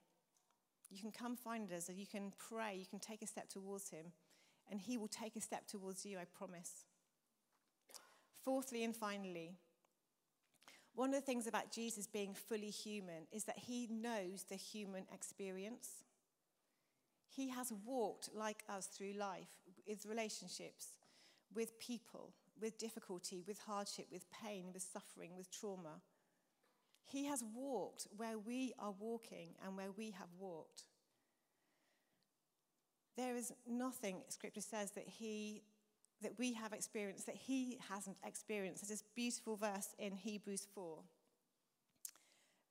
You 0.89 1.01
can 1.01 1.11
come 1.11 1.35
find 1.35 1.71
us, 1.73 1.89
and 1.89 1.97
you 1.97 2.07
can 2.07 2.31
pray, 2.49 2.75
you 2.77 2.85
can 2.85 2.99
take 2.99 3.21
a 3.21 3.27
step 3.27 3.49
towards 3.49 3.89
him, 3.89 4.05
and 4.71 4.79
he 4.79 4.97
will 4.97 5.09
take 5.09 5.35
a 5.35 5.41
step 5.41 5.67
towards 5.67 6.05
you, 6.05 6.17
I 6.17 6.23
promise. 6.23 6.85
Fourthly 8.45 8.85
and 8.85 8.95
finally, 8.95 9.57
one 10.95 11.09
of 11.09 11.15
the 11.15 11.21
things 11.21 11.45
about 11.45 11.71
Jesus 11.71 12.07
being 12.07 12.33
fully 12.33 12.69
human 12.69 13.27
is 13.33 13.43
that 13.43 13.59
he 13.59 13.87
knows 13.91 14.45
the 14.49 14.55
human 14.55 15.03
experience. 15.13 15.89
He 17.37 17.49
has 17.49 17.71
walked 17.85 18.29
like 18.33 18.63
us 18.67 18.87
through 18.87 19.13
life 19.13 19.51
with 19.87 20.07
relationships, 20.07 20.87
with 21.53 21.79
people, 21.79 22.33
with 22.59 22.79
difficulty, 22.79 23.43
with 23.47 23.59
hardship, 23.59 24.07
with 24.11 24.25
pain, 24.31 24.71
with 24.73 24.81
suffering, 24.81 25.37
with 25.37 25.51
trauma. 25.51 26.01
He 27.05 27.25
has 27.25 27.43
walked 27.53 28.07
where 28.17 28.39
we 28.39 28.73
are 28.79 28.95
walking 28.99 29.49
and 29.63 29.77
where 29.77 29.91
we 29.95 30.09
have 30.11 30.29
walked. 30.39 30.85
There 33.15 33.35
is 33.35 33.53
nothing, 33.69 34.23
Scripture 34.29 34.61
says, 34.61 34.91
that 34.91 35.07
he 35.07 35.61
that 36.23 36.31
we 36.39 36.53
have 36.53 36.73
experienced 36.73 37.27
that 37.27 37.35
he 37.35 37.77
hasn't 37.87 38.17
experienced. 38.25 38.81
There's 38.81 38.99
this 38.99 39.07
beautiful 39.15 39.55
verse 39.55 39.89
in 39.99 40.15
Hebrews 40.15 40.65
4 40.73 40.97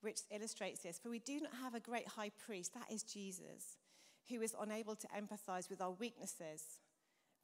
which 0.00 0.22
illustrates 0.32 0.80
this. 0.80 0.98
For 0.98 1.08
we 1.08 1.20
do 1.20 1.38
not 1.40 1.52
have 1.62 1.74
a 1.76 1.80
great 1.80 2.08
high 2.08 2.32
priest, 2.44 2.74
that 2.74 2.92
is 2.92 3.04
Jesus, 3.04 3.78
who 4.28 4.42
is 4.42 4.54
unable 4.60 4.96
to 4.96 5.06
empathize 5.08 5.70
with 5.70 5.80
our 5.80 5.92
weaknesses. 5.92 6.80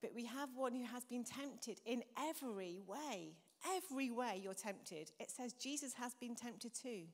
But 0.00 0.14
we 0.14 0.24
have 0.26 0.50
one 0.54 0.74
who 0.74 0.84
has 0.84 1.04
been 1.04 1.24
tempted 1.24 1.80
in 1.86 2.02
every 2.18 2.80
way. 2.86 3.36
Every 3.76 4.10
way 4.10 4.40
you're 4.42 4.54
tempted. 4.54 5.12
It 5.20 5.30
says 5.30 5.52
Jesus 5.52 5.94
has 5.94 6.14
been 6.14 6.34
tempted 6.34 6.74
too. 6.74 7.04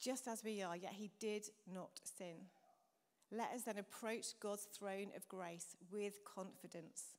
Just 0.00 0.28
as 0.28 0.44
we 0.44 0.62
are, 0.62 0.76
yet 0.76 0.92
he 0.92 1.10
did 1.18 1.48
not 1.72 2.00
sin. 2.16 2.46
Let 3.32 3.50
us 3.52 3.62
then 3.62 3.78
approach 3.78 4.38
God's 4.40 4.68
throne 4.72 5.08
of 5.16 5.26
grace 5.28 5.76
with 5.90 6.24
confidence 6.24 7.16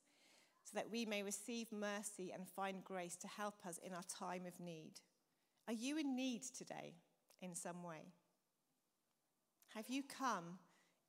so 0.63 0.75
that 0.75 0.89
we 0.89 1.05
may 1.05 1.23
receive 1.23 1.67
mercy 1.71 2.31
and 2.33 2.47
find 2.47 2.83
grace 2.83 3.15
to 3.17 3.27
help 3.27 3.55
us 3.67 3.79
in 3.85 3.93
our 3.93 4.03
time 4.03 4.45
of 4.45 4.59
need. 4.59 4.93
Are 5.67 5.73
you 5.73 5.97
in 5.97 6.15
need 6.15 6.43
today 6.43 6.93
in 7.41 7.53
some 7.53 7.83
way? 7.83 8.13
Have 9.79 9.87
you 9.87 10.03
come 10.03 10.59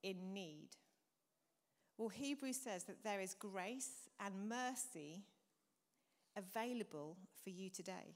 in 0.04 0.32
need? 0.32 0.68
Well, 1.98 2.08
Hebrews 2.08 2.56
says 2.62 2.84
that 2.84 3.02
there 3.02 3.20
is 3.20 3.34
grace 3.34 4.08
and 4.24 4.48
mercy 4.48 5.24
available 6.36 7.16
for 7.42 7.50
you 7.50 7.68
today. 7.68 8.14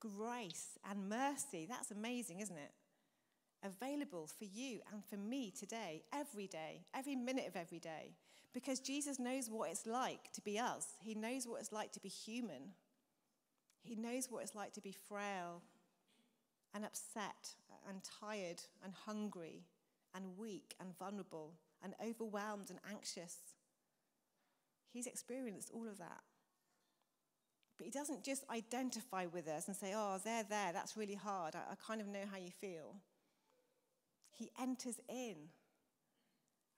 Grace 0.00 0.78
and 0.90 1.06
mercy, 1.06 1.66
that's 1.68 1.90
amazing, 1.90 2.40
isn't 2.40 2.56
it? 2.56 2.72
available 3.62 4.26
for 4.26 4.44
you 4.44 4.80
and 4.92 5.04
for 5.04 5.16
me 5.16 5.52
today, 5.56 6.02
every 6.12 6.46
day, 6.46 6.80
every 6.94 7.14
minute 7.14 7.46
of 7.46 7.56
every 7.56 7.78
day, 7.78 8.14
because 8.52 8.80
Jesus 8.80 9.18
knows 9.18 9.48
what 9.48 9.70
it's 9.70 9.86
like 9.86 10.32
to 10.32 10.40
be 10.40 10.58
us. 10.58 10.94
He 10.98 11.14
knows 11.14 11.46
what 11.46 11.60
it's 11.60 11.72
like 11.72 11.92
to 11.92 12.00
be 12.00 12.08
human. 12.08 12.72
He 13.82 13.94
knows 13.94 14.28
what 14.30 14.42
it's 14.42 14.54
like 14.54 14.72
to 14.72 14.80
be 14.80 14.94
frail 15.08 15.62
and 16.74 16.84
upset 16.84 17.54
and 17.88 18.00
tired 18.20 18.62
and 18.84 18.92
hungry 19.06 19.64
and 20.14 20.36
weak 20.36 20.74
and 20.80 20.96
vulnerable 20.98 21.54
and 21.82 21.94
overwhelmed 22.04 22.70
and 22.70 22.78
anxious. 22.90 23.36
He's 24.92 25.06
experienced 25.06 25.70
all 25.72 25.88
of 25.88 25.98
that. 25.98 26.20
But 27.78 27.86
he 27.86 27.90
doesn't 27.90 28.24
just 28.24 28.44
identify 28.50 29.26
with 29.26 29.48
us 29.48 29.66
and 29.66 29.76
say, 29.76 29.92
oh, 29.96 30.20
they're 30.22 30.44
there, 30.48 30.72
that's 30.72 30.96
really 30.96 31.14
hard. 31.14 31.54
I, 31.56 31.72
I 31.72 31.74
kind 31.86 32.00
of 32.00 32.06
know 32.06 32.24
how 32.30 32.38
you 32.38 32.50
feel 32.50 32.96
he 34.42 34.50
enters 34.60 35.00
in 35.08 35.36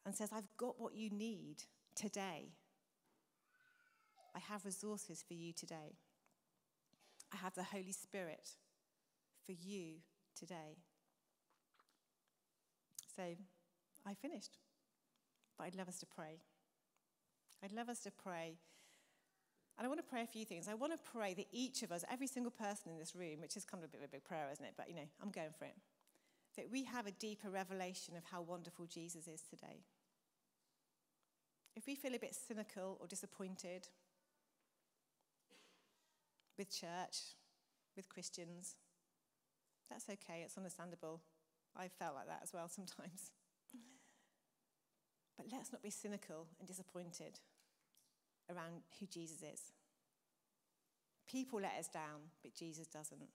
and 0.04 0.14
says, 0.14 0.30
I've 0.32 0.48
got 0.56 0.78
what 0.78 0.94
you 0.94 1.10
need 1.10 1.62
today. 1.94 2.48
I 4.34 4.38
have 4.40 4.64
resources 4.64 5.24
for 5.26 5.34
you 5.34 5.52
today. 5.52 5.96
I 7.32 7.36
have 7.36 7.54
the 7.54 7.62
Holy 7.62 7.92
Spirit 7.92 8.50
for 9.46 9.52
you 9.52 9.94
today. 10.38 10.78
So 13.16 13.22
I 14.06 14.14
finished. 14.14 14.58
But 15.56 15.64
I'd 15.64 15.76
love 15.76 15.88
us 15.88 15.98
to 16.00 16.06
pray. 16.06 16.40
I'd 17.62 17.72
love 17.72 17.88
us 17.88 18.00
to 18.00 18.10
pray. 18.10 18.58
And 19.78 19.84
I 19.84 19.88
want 19.88 20.00
to 20.00 20.08
pray 20.08 20.22
a 20.22 20.26
few 20.26 20.44
things. 20.44 20.68
I 20.68 20.74
want 20.74 20.92
to 20.92 21.10
pray 21.10 21.34
that 21.34 21.46
each 21.52 21.82
of 21.82 21.92
us, 21.92 22.04
every 22.10 22.26
single 22.26 22.52
person 22.52 22.92
in 22.92 22.98
this 22.98 23.14
room, 23.14 23.40
which 23.40 23.56
is 23.56 23.64
kind 23.64 23.82
of 23.82 23.88
a 23.88 23.92
bit 23.92 24.00
of 24.00 24.08
a 24.08 24.12
big 24.12 24.24
prayer, 24.24 24.48
isn't 24.52 24.64
it? 24.64 24.74
But, 24.76 24.88
you 24.88 24.94
know, 24.94 25.08
I'm 25.22 25.30
going 25.30 25.50
for 25.58 25.64
it 25.64 25.74
that 26.56 26.70
we 26.70 26.84
have 26.84 27.06
a 27.06 27.12
deeper 27.12 27.50
revelation 27.50 28.16
of 28.16 28.24
how 28.30 28.42
wonderful 28.42 28.86
Jesus 28.86 29.26
is 29.26 29.42
today. 29.42 29.82
If 31.76 31.86
we 31.86 31.94
feel 31.94 32.14
a 32.14 32.18
bit 32.18 32.34
cynical 32.34 32.96
or 33.00 33.06
disappointed 33.06 33.88
with 36.56 36.70
church, 36.70 37.34
with 37.96 38.08
Christians, 38.08 38.76
that's 39.90 40.08
okay, 40.08 40.42
it's 40.44 40.56
understandable. 40.56 41.20
I've 41.76 41.92
felt 41.92 42.14
like 42.14 42.26
that 42.26 42.40
as 42.42 42.52
well 42.52 42.68
sometimes. 42.68 43.30
But 45.36 45.46
let's 45.50 45.72
not 45.72 45.82
be 45.82 45.90
cynical 45.90 46.46
and 46.58 46.68
disappointed 46.68 47.40
around 48.50 48.82
who 49.00 49.06
Jesus 49.06 49.42
is. 49.42 49.60
People 51.28 51.60
let 51.60 51.78
us 51.78 51.88
down, 51.88 52.30
but 52.42 52.54
Jesus 52.54 52.86
doesn't. 52.86 53.28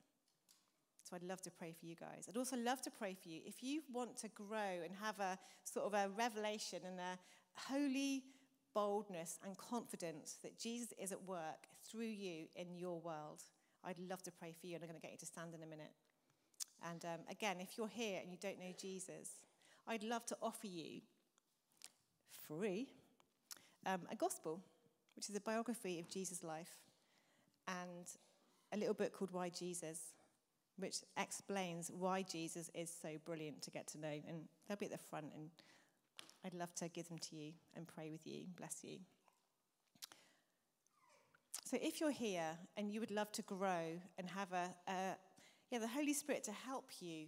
So 1.04 1.16
I'd 1.16 1.24
love 1.24 1.42
to 1.42 1.52
pray 1.52 1.74
for 1.78 1.86
you 1.86 1.96
guys. 1.96 2.28
I'd 2.30 2.38
also 2.38 2.56
love 2.56 2.82
to 2.84 2.92
pray 2.92 3.16
for 3.22 3.30
you 3.30 3.42
if 3.46 3.64
you 3.64 3.82
want 3.92 4.16
to 4.18 4.28
grow 4.30 4.84
and 4.84 4.94
have 5.02 5.20
a 5.20 5.38
sort 5.64 5.88
of 5.88 5.94
a 5.94 6.10
revelation 6.16 6.80
and 6.86 7.00
a 7.00 7.18
holy 7.56 8.24
boldness 8.76 9.40
and 9.44 9.58
confidence 9.58 10.38
that 10.44 10.60
Jesus 10.60 10.94
is 11.02 11.12
at 11.12 11.24
work 11.24 11.68
through 11.90 12.06
you 12.06 12.46
in 12.56 12.78
your 12.78 13.00
world. 13.00 13.42
I'd 13.84 14.00
love 14.00 14.22
to 14.24 14.32
pray 14.32 14.54
for 14.60 14.68
you, 14.68 14.76
and 14.76 14.84
I'm 14.84 14.90
going 14.90 15.00
to 15.00 15.06
get 15.06 15.14
you 15.14 15.18
to 15.18 15.26
stand 15.26 15.54
in 15.56 15.64
a 15.64 15.66
minute. 15.66 15.92
And 16.88 17.04
um, 17.06 17.20
again, 17.30 17.58
if 17.60 17.78
you're 17.78 17.88
here 17.88 18.20
and 18.22 18.32
you 18.32 18.38
don't 18.40 18.60
know 18.60 18.74
Jesus, 18.80 19.30
I'd 19.88 20.04
love 20.04 20.26
to 20.28 20.38
offer 20.42 20.68
you 20.68 21.02
free 22.48 22.88
um, 23.86 24.02
a 24.12 24.16
gospel, 24.16 24.62
which 25.16 25.30
is 25.30 25.36
a 25.36 25.42
biography 25.42 26.00
of 26.00 26.10
Jesus' 26.10 26.44
life, 26.44 26.72
and 27.68 28.06
a 28.74 28.78
little 28.78 28.94
book 28.94 29.14
called 29.14 29.32
Why 29.32 29.50
Jesus, 29.50 30.00
which 30.78 30.98
explains 31.18 31.92
why 31.92 32.22
Jesus 32.22 32.70
is 32.74 32.92
so 33.02 33.10
brilliant 33.26 33.62
to 33.64 33.72
get 33.72 33.88
to 33.88 34.00
know. 34.00 34.22
And 34.28 34.48
they'll 34.68 34.78
be 34.78 34.86
at 34.86 34.92
the 34.92 34.98
front, 34.98 35.28
and 35.36 35.50
I'd 36.46 36.54
love 36.54 36.74
to 36.76 36.88
give 36.88 37.08
them 37.10 37.18
to 37.18 37.36
you 37.36 37.54
and 37.76 37.88
pray 37.88 38.10
with 38.12 38.26
you. 38.26 38.46
Bless 38.58 38.84
you. 38.84 39.00
So, 41.66 41.78
if 41.82 42.00
you're 42.02 42.10
here 42.12 42.58
and 42.78 42.92
you 42.92 43.00
would 43.00 43.12
love 43.12 43.32
to 43.34 43.42
grow 43.44 44.00
and 44.18 44.28
have 44.30 44.52
a, 44.54 44.70
a 44.92 45.16
yeah, 45.72 45.80
the 45.80 45.88
Holy 45.88 46.14
Spirit 46.14 46.44
to 46.46 46.52
help 46.52 46.90
you 47.00 47.28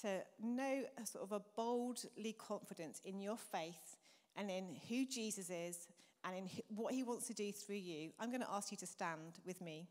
to 0.00 0.22
know 0.42 0.82
a 1.00 1.06
sort 1.06 1.24
of 1.24 1.32
a 1.32 1.42
boldly 1.54 2.34
confidence 2.38 3.00
in 3.04 3.20
your 3.20 3.36
faith 3.36 3.96
and 4.36 4.50
in 4.50 4.76
who 4.88 5.06
Jesus 5.06 5.50
is 5.50 5.86
and 6.24 6.36
in 6.36 6.50
what 6.74 6.94
he 6.94 7.02
wants 7.02 7.26
to 7.26 7.34
do 7.34 7.52
through 7.52 7.76
you, 7.76 8.10
I'm 8.18 8.30
going 8.30 8.40
to 8.40 8.50
ask 8.50 8.70
you 8.70 8.78
to 8.78 8.86
stand 8.86 9.38
with 9.44 9.60
me 9.60 9.88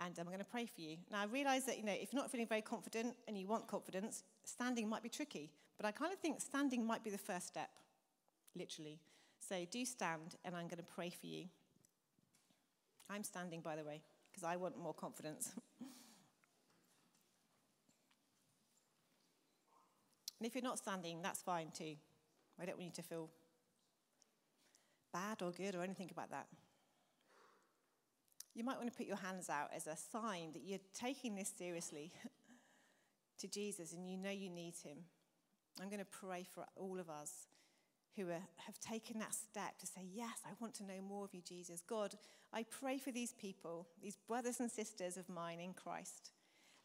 and 0.00 0.18
I'm 0.18 0.26
going 0.26 0.38
to 0.38 0.44
pray 0.44 0.66
for 0.66 0.80
you. 0.80 0.96
Now, 1.10 1.20
I 1.20 1.24
realize 1.24 1.64
that, 1.66 1.78
you 1.78 1.84
know, 1.84 1.92
if 1.92 2.12
you're 2.12 2.20
not 2.20 2.30
feeling 2.30 2.46
very 2.46 2.60
confident 2.60 3.14
and 3.28 3.38
you 3.38 3.46
want 3.46 3.66
confidence, 3.66 4.24
standing 4.44 4.88
might 4.88 5.02
be 5.02 5.08
tricky, 5.08 5.50
but 5.76 5.86
I 5.86 5.92
kind 5.92 6.12
of 6.12 6.18
think 6.18 6.40
standing 6.40 6.86
might 6.86 7.02
be 7.02 7.10
the 7.10 7.18
first 7.18 7.46
step, 7.46 7.70
literally. 8.54 8.98
So 9.40 9.64
do 9.70 9.84
stand 9.84 10.36
and 10.44 10.54
I'm 10.54 10.66
going 10.66 10.78
to 10.78 10.94
pray 10.94 11.10
for 11.10 11.26
you. 11.26 11.44
I'm 13.08 13.22
standing, 13.22 13.60
by 13.60 13.76
the 13.76 13.84
way, 13.84 14.02
because 14.30 14.44
I 14.44 14.56
want 14.56 14.76
more 14.78 14.94
confidence. 14.94 15.52
And 20.38 20.46
if 20.46 20.54
you're 20.54 20.62
not 20.62 20.78
standing, 20.78 21.22
that's 21.22 21.42
fine 21.42 21.70
too. 21.76 21.94
I 22.60 22.64
don't 22.64 22.76
want 22.76 22.86
you 22.86 23.02
to 23.02 23.02
feel 23.02 23.30
bad 25.12 25.42
or 25.42 25.50
good 25.50 25.74
or 25.74 25.82
anything 25.82 26.10
about 26.10 26.30
that. 26.30 26.46
You 28.54 28.64
might 28.64 28.78
want 28.78 28.90
to 28.90 28.96
put 28.96 29.06
your 29.06 29.16
hands 29.16 29.50
out 29.50 29.70
as 29.74 29.86
a 29.86 29.96
sign 29.96 30.52
that 30.52 30.62
you're 30.64 30.78
taking 30.94 31.34
this 31.34 31.52
seriously 31.56 32.12
to 33.38 33.48
Jesus 33.48 33.92
and 33.92 34.08
you 34.08 34.16
know 34.16 34.30
you 34.30 34.48
need 34.48 34.74
him. 34.82 34.98
I'm 35.80 35.88
going 35.88 36.00
to 36.00 36.06
pray 36.06 36.46
for 36.54 36.64
all 36.74 36.98
of 36.98 37.10
us 37.10 37.48
who 38.16 38.28
are, 38.28 38.42
have 38.64 38.78
taken 38.80 39.18
that 39.18 39.34
step 39.34 39.78
to 39.78 39.86
say, 39.86 40.00
Yes, 40.10 40.40
I 40.46 40.52
want 40.58 40.74
to 40.76 40.84
know 40.84 41.02
more 41.06 41.24
of 41.24 41.34
you, 41.34 41.42
Jesus. 41.42 41.82
God, 41.86 42.14
I 42.52 42.64
pray 42.64 42.98
for 42.98 43.10
these 43.10 43.34
people, 43.34 43.86
these 44.02 44.16
brothers 44.26 44.60
and 44.60 44.70
sisters 44.70 45.18
of 45.18 45.28
mine 45.28 45.60
in 45.60 45.74
Christ. 45.74 46.30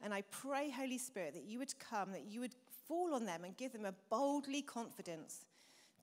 And 0.01 0.13
I 0.13 0.23
pray, 0.23 0.69
Holy 0.71 0.97
Spirit, 0.97 1.35
that 1.35 1.43
you 1.43 1.59
would 1.59 1.77
come, 1.79 2.11
that 2.11 2.25
you 2.25 2.41
would 2.41 2.55
fall 2.87 3.13
on 3.13 3.25
them 3.25 3.43
and 3.43 3.57
give 3.57 3.73
them 3.73 3.85
a 3.85 3.93
boldly 4.09 4.61
confidence 4.61 5.45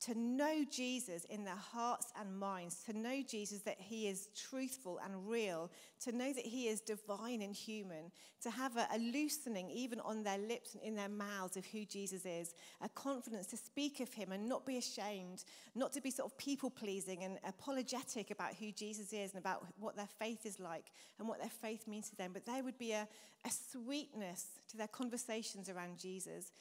to 0.01 0.17
know 0.17 0.63
Jesus 0.71 1.25
in 1.25 1.43
their 1.43 1.55
hearts 1.55 2.13
and 2.19 2.39
minds, 2.39 2.83
to 2.85 2.97
know 2.97 3.21
Jesus 3.21 3.59
that 3.63 3.77
he 3.79 4.07
is 4.07 4.29
truthful 4.49 4.99
and 5.03 5.29
real, 5.29 5.69
to 6.01 6.13
know 6.13 6.31
that 6.31 6.45
he 6.45 6.67
is 6.67 6.79
divine 6.79 7.41
and 7.41 7.53
human, 7.53 8.11
to 8.41 8.49
have 8.49 8.77
a, 8.77 8.87
a, 8.93 8.97
loosening 8.97 9.69
even 9.69 9.99
on 9.99 10.23
their 10.23 10.37
lips 10.37 10.73
and 10.73 10.83
in 10.83 10.95
their 10.95 11.09
mouths 11.09 11.57
of 11.57 11.65
who 11.65 11.83
Jesus 11.83 12.25
is, 12.25 12.53
a 12.81 12.87
confidence 12.89 13.47
to 13.47 13.57
speak 13.57 13.99
of 13.99 14.13
him 14.13 14.31
and 14.31 14.47
not 14.47 14.65
be 14.65 14.77
ashamed, 14.77 15.43
not 15.75 15.91
to 15.91 16.01
be 16.01 16.11
sort 16.11 16.31
of 16.31 16.37
people 16.37 16.69
pleasing 16.69 17.23
and 17.23 17.37
apologetic 17.45 18.31
about 18.31 18.55
who 18.55 18.71
Jesus 18.71 19.11
is 19.11 19.31
and 19.33 19.39
about 19.39 19.65
what 19.79 19.97
their 19.97 20.07
faith 20.17 20.45
is 20.45 20.61
like 20.61 20.85
and 21.19 21.27
what 21.27 21.39
their 21.39 21.49
faith 21.49 21.87
means 21.87 22.09
to 22.09 22.15
them, 22.15 22.31
but 22.31 22.45
there 22.45 22.63
would 22.63 22.77
be 22.77 22.93
a, 22.93 23.05
a 23.45 23.49
sweetness 23.71 24.45
to 24.69 24.77
their 24.77 24.87
conversations 24.87 25.67
around 25.67 25.97
Jesus 25.99 26.51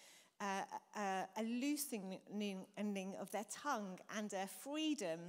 a 0.40 1.42
loosening 1.42 3.14
of 3.20 3.30
their 3.30 3.46
tongue 3.50 3.98
and 4.16 4.32
a 4.32 4.46
freedom 4.46 5.20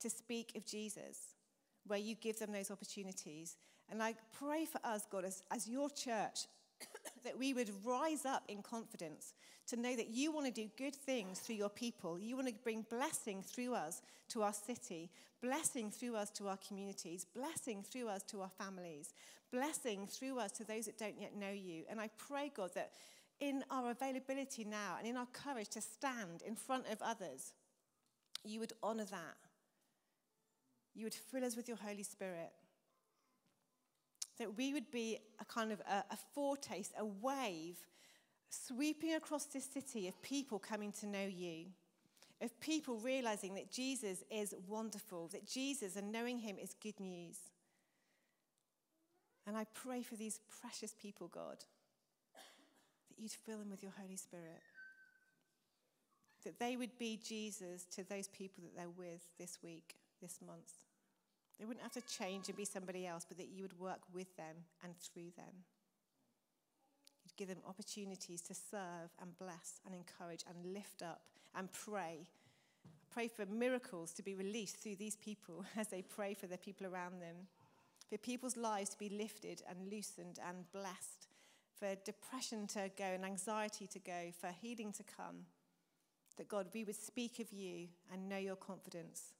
to 0.00 0.10
speak 0.10 0.52
of 0.56 0.64
Jesus, 0.64 1.34
where 1.86 1.98
you 1.98 2.14
give 2.14 2.38
them 2.38 2.52
those 2.52 2.70
opportunities. 2.70 3.56
And 3.90 4.02
I 4.02 4.14
pray 4.38 4.64
for 4.64 4.80
us, 4.84 5.06
God, 5.10 5.24
as, 5.24 5.42
as 5.50 5.68
your 5.68 5.88
church, 5.90 6.46
that 7.24 7.38
we 7.38 7.54
would 7.54 7.70
rise 7.84 8.24
up 8.24 8.42
in 8.48 8.62
confidence 8.62 9.34
to 9.68 9.76
know 9.76 9.96
that 9.96 10.08
you 10.08 10.32
want 10.32 10.46
to 10.46 10.52
do 10.52 10.68
good 10.76 10.94
things 10.94 11.40
through 11.40 11.56
your 11.56 11.68
people. 11.68 12.18
You 12.18 12.36
want 12.36 12.48
to 12.48 12.54
bring 12.62 12.86
blessing 12.88 13.42
through 13.42 13.74
us 13.74 14.02
to 14.28 14.42
our 14.42 14.52
city, 14.52 15.10
blessing 15.42 15.90
through 15.90 16.16
us 16.16 16.30
to 16.30 16.48
our 16.48 16.58
communities, 16.66 17.26
blessing 17.34 17.82
through 17.82 18.08
us 18.08 18.22
to 18.24 18.42
our 18.42 18.50
families, 18.50 19.12
blessing 19.52 20.06
through 20.06 20.38
us 20.38 20.52
to 20.52 20.64
those 20.64 20.86
that 20.86 20.98
don't 20.98 21.20
yet 21.20 21.36
know 21.36 21.50
you. 21.50 21.84
And 21.90 22.00
I 22.00 22.10
pray, 22.16 22.52
God, 22.54 22.70
that 22.74 22.92
in 23.40 23.64
our 23.70 23.90
availability 23.90 24.64
now 24.64 24.96
and 24.98 25.06
in 25.06 25.16
our 25.16 25.26
courage 25.26 25.68
to 25.70 25.80
stand 25.80 26.42
in 26.46 26.56
front 26.56 26.86
of 26.90 27.02
others, 27.02 27.52
you 28.44 28.60
would 28.60 28.72
honor 28.82 29.04
that. 29.04 29.36
You 30.94 31.04
would 31.04 31.14
fill 31.14 31.44
us 31.44 31.56
with 31.56 31.68
your 31.68 31.76
Holy 31.76 32.02
Spirit. 32.02 32.52
That 34.38 34.56
we 34.56 34.72
would 34.72 34.90
be 34.90 35.18
a 35.40 35.44
kind 35.44 35.72
of 35.72 35.80
a, 35.80 36.04
a 36.10 36.18
foretaste, 36.34 36.92
a 36.98 37.04
wave 37.04 37.76
sweeping 38.48 39.14
across 39.14 39.44
this 39.46 39.64
city 39.64 40.08
of 40.08 40.22
people 40.22 40.58
coming 40.58 40.92
to 40.92 41.06
know 41.06 41.26
you, 41.26 41.66
of 42.40 42.58
people 42.60 42.96
realizing 42.96 43.54
that 43.54 43.70
Jesus 43.70 44.22
is 44.30 44.54
wonderful, 44.66 45.28
that 45.28 45.46
Jesus 45.46 45.96
and 45.96 46.12
knowing 46.12 46.38
him 46.38 46.56
is 46.62 46.74
good 46.82 46.98
news. 47.00 47.36
And 49.46 49.56
I 49.56 49.66
pray 49.74 50.02
for 50.02 50.16
these 50.16 50.40
precious 50.60 50.94
people, 50.98 51.28
God 51.28 51.64
that 53.16 53.22
you'd 53.22 53.32
fill 53.32 53.58
them 53.58 53.70
with 53.70 53.82
your 53.82 53.92
Holy 54.00 54.16
Spirit. 54.16 54.62
That 56.44 56.58
they 56.58 56.76
would 56.76 56.96
be 56.98 57.18
Jesus 57.26 57.84
to 57.96 58.04
those 58.04 58.28
people 58.28 58.62
that 58.62 58.76
they're 58.76 58.88
with 58.88 59.22
this 59.38 59.58
week, 59.62 59.96
this 60.22 60.38
month. 60.46 60.72
They 61.58 61.64
wouldn't 61.64 61.82
have 61.82 61.92
to 61.92 62.02
change 62.02 62.48
and 62.48 62.56
be 62.56 62.64
somebody 62.64 63.06
else, 63.06 63.24
but 63.26 63.38
that 63.38 63.48
you 63.48 63.62
would 63.62 63.78
work 63.80 64.00
with 64.12 64.36
them 64.36 64.56
and 64.84 64.94
through 64.98 65.32
them. 65.36 65.64
You'd 67.24 67.36
give 67.36 67.48
them 67.48 67.64
opportunities 67.66 68.42
to 68.42 68.54
serve 68.54 69.10
and 69.20 69.36
bless 69.38 69.80
and 69.84 69.94
encourage 69.94 70.44
and 70.48 70.74
lift 70.74 71.02
up 71.02 71.22
and 71.56 71.72
pray. 71.72 72.26
Pray 73.10 73.28
for 73.28 73.46
miracles 73.46 74.12
to 74.12 74.22
be 74.22 74.34
released 74.34 74.76
through 74.76 74.96
these 74.96 75.16
people 75.16 75.64
as 75.76 75.88
they 75.88 76.02
pray 76.02 76.34
for 76.34 76.46
the 76.46 76.58
people 76.58 76.86
around 76.86 77.20
them. 77.20 77.36
For 78.10 78.18
people's 78.18 78.56
lives 78.56 78.90
to 78.90 78.98
be 78.98 79.08
lifted 79.08 79.62
and 79.68 79.90
loosened 79.90 80.38
and 80.46 80.70
blessed 80.72 81.25
for 81.78 81.94
depression 82.04 82.66
to 82.68 82.90
go 82.96 83.04
and 83.04 83.24
anxiety 83.24 83.86
to 83.86 83.98
go, 83.98 84.32
for 84.40 84.50
healing 84.60 84.92
to 84.92 85.02
come. 85.02 85.46
That 86.36 86.48
God, 86.48 86.66
we 86.74 86.84
would 86.84 86.96
speak 86.96 87.38
of 87.38 87.52
you 87.52 87.88
and 88.12 88.28
know 88.28 88.36
your 88.36 88.56
confidence. 88.56 89.32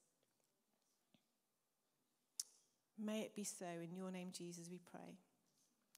May 2.99 3.20
it 3.20 3.35
be 3.35 3.44
so. 3.44 3.66
In 3.66 3.94
your 3.94 4.11
name, 4.11 4.29
Jesus, 4.33 4.68
we 4.70 4.81
pray. 4.90 5.18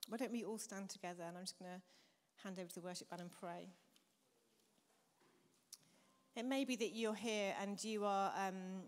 Why 0.08 0.16
don't 0.16 0.32
we 0.32 0.44
all 0.44 0.58
stand 0.58 0.90
together? 0.90 1.22
And 1.26 1.36
I'm 1.36 1.44
just 1.44 1.58
going 1.58 1.70
to 1.70 1.80
hand 2.42 2.58
over 2.58 2.68
to 2.68 2.74
the 2.74 2.80
worship 2.80 3.10
band 3.10 3.22
and 3.22 3.30
pray. 3.30 3.68
It 6.34 6.44
may 6.44 6.64
be 6.64 6.76
that 6.76 6.94
you're 6.94 7.14
here 7.14 7.54
and 7.60 7.82
you 7.82 8.04
are, 8.04 8.32
um, 8.36 8.82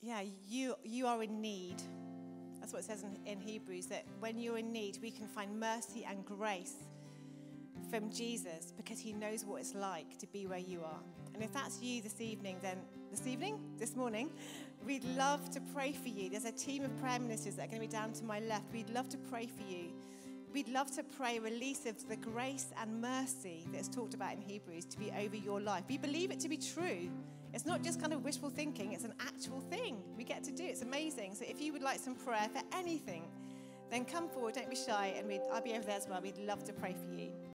yeah, 0.00 0.22
you, 0.46 0.74
you 0.84 1.06
are 1.06 1.22
in 1.22 1.40
need. 1.40 1.76
That's 2.62 2.72
what 2.72 2.78
it 2.78 2.84
says 2.84 3.02
in, 3.02 3.18
in 3.26 3.40
Hebrews 3.40 3.86
that 3.86 4.04
when 4.20 4.38
you're 4.38 4.56
in 4.56 4.70
need, 4.70 4.98
we 5.02 5.10
can 5.10 5.26
find 5.26 5.58
mercy 5.58 6.06
and 6.08 6.24
grace 6.24 6.74
from 7.90 8.08
Jesus 8.08 8.72
because 8.76 9.00
he 9.00 9.12
knows 9.12 9.44
what 9.44 9.60
it's 9.60 9.74
like 9.74 10.16
to 10.18 10.28
be 10.28 10.46
where 10.46 10.60
you 10.60 10.80
are. 10.84 11.00
And 11.34 11.42
if 11.42 11.52
that's 11.52 11.82
you 11.82 12.00
this 12.02 12.20
evening, 12.20 12.58
then 12.62 12.76
this 13.10 13.26
evening, 13.26 13.58
this 13.80 13.96
morning, 13.96 14.30
we'd 14.86 15.02
love 15.16 15.50
to 15.50 15.60
pray 15.74 15.92
for 15.92 16.06
you. 16.06 16.30
There's 16.30 16.44
a 16.44 16.52
team 16.52 16.84
of 16.84 16.96
prayer 17.00 17.18
ministers 17.18 17.56
that 17.56 17.64
are 17.64 17.66
going 17.66 17.82
to 17.82 17.88
be 17.88 17.92
down 17.92 18.12
to 18.12 18.24
my 18.24 18.38
left. 18.38 18.72
We'd 18.72 18.90
love 18.90 19.08
to 19.08 19.18
pray 19.18 19.46
for 19.46 19.68
you. 19.68 19.86
We'd 20.52 20.68
love 20.68 20.94
to 20.94 21.02
pray 21.02 21.40
release 21.40 21.84
of 21.84 22.08
the 22.08 22.16
grace 22.16 22.66
and 22.80 23.00
mercy 23.00 23.66
that's 23.72 23.88
talked 23.88 24.14
about 24.14 24.34
in 24.34 24.40
Hebrews 24.40 24.84
to 24.84 24.98
be 25.00 25.10
over 25.18 25.34
your 25.34 25.60
life. 25.60 25.82
We 25.88 25.98
believe 25.98 26.30
it 26.30 26.38
to 26.40 26.48
be 26.48 26.58
true. 26.58 27.10
It's 27.54 27.66
not 27.66 27.82
just 27.82 28.00
kind 28.00 28.12
of 28.12 28.24
wishful 28.24 28.48
thinking, 28.48 28.92
it's 28.92 29.04
an 29.04 29.14
actual 29.20 29.60
thing 29.60 29.98
we 30.16 30.24
get 30.24 30.42
to 30.44 30.52
do. 30.52 30.64
It's 30.64 30.82
amazing. 30.82 31.34
So 31.34 31.44
if 31.46 31.60
you 31.60 31.72
would 31.72 31.82
like 31.82 31.98
some 31.98 32.14
prayer 32.14 32.48
for 32.52 32.62
anything, 32.76 33.24
then 33.90 34.06
come 34.06 34.28
forward, 34.28 34.54
don't 34.54 34.70
be 34.70 34.76
shy, 34.76 35.14
and 35.18 35.30
I'll 35.52 35.62
be 35.62 35.72
over 35.72 35.84
there 35.84 35.96
as 35.96 36.08
well. 36.08 36.20
We'd 36.22 36.38
love 36.38 36.64
to 36.64 36.72
pray 36.72 36.94
for 36.94 37.14
you. 37.14 37.30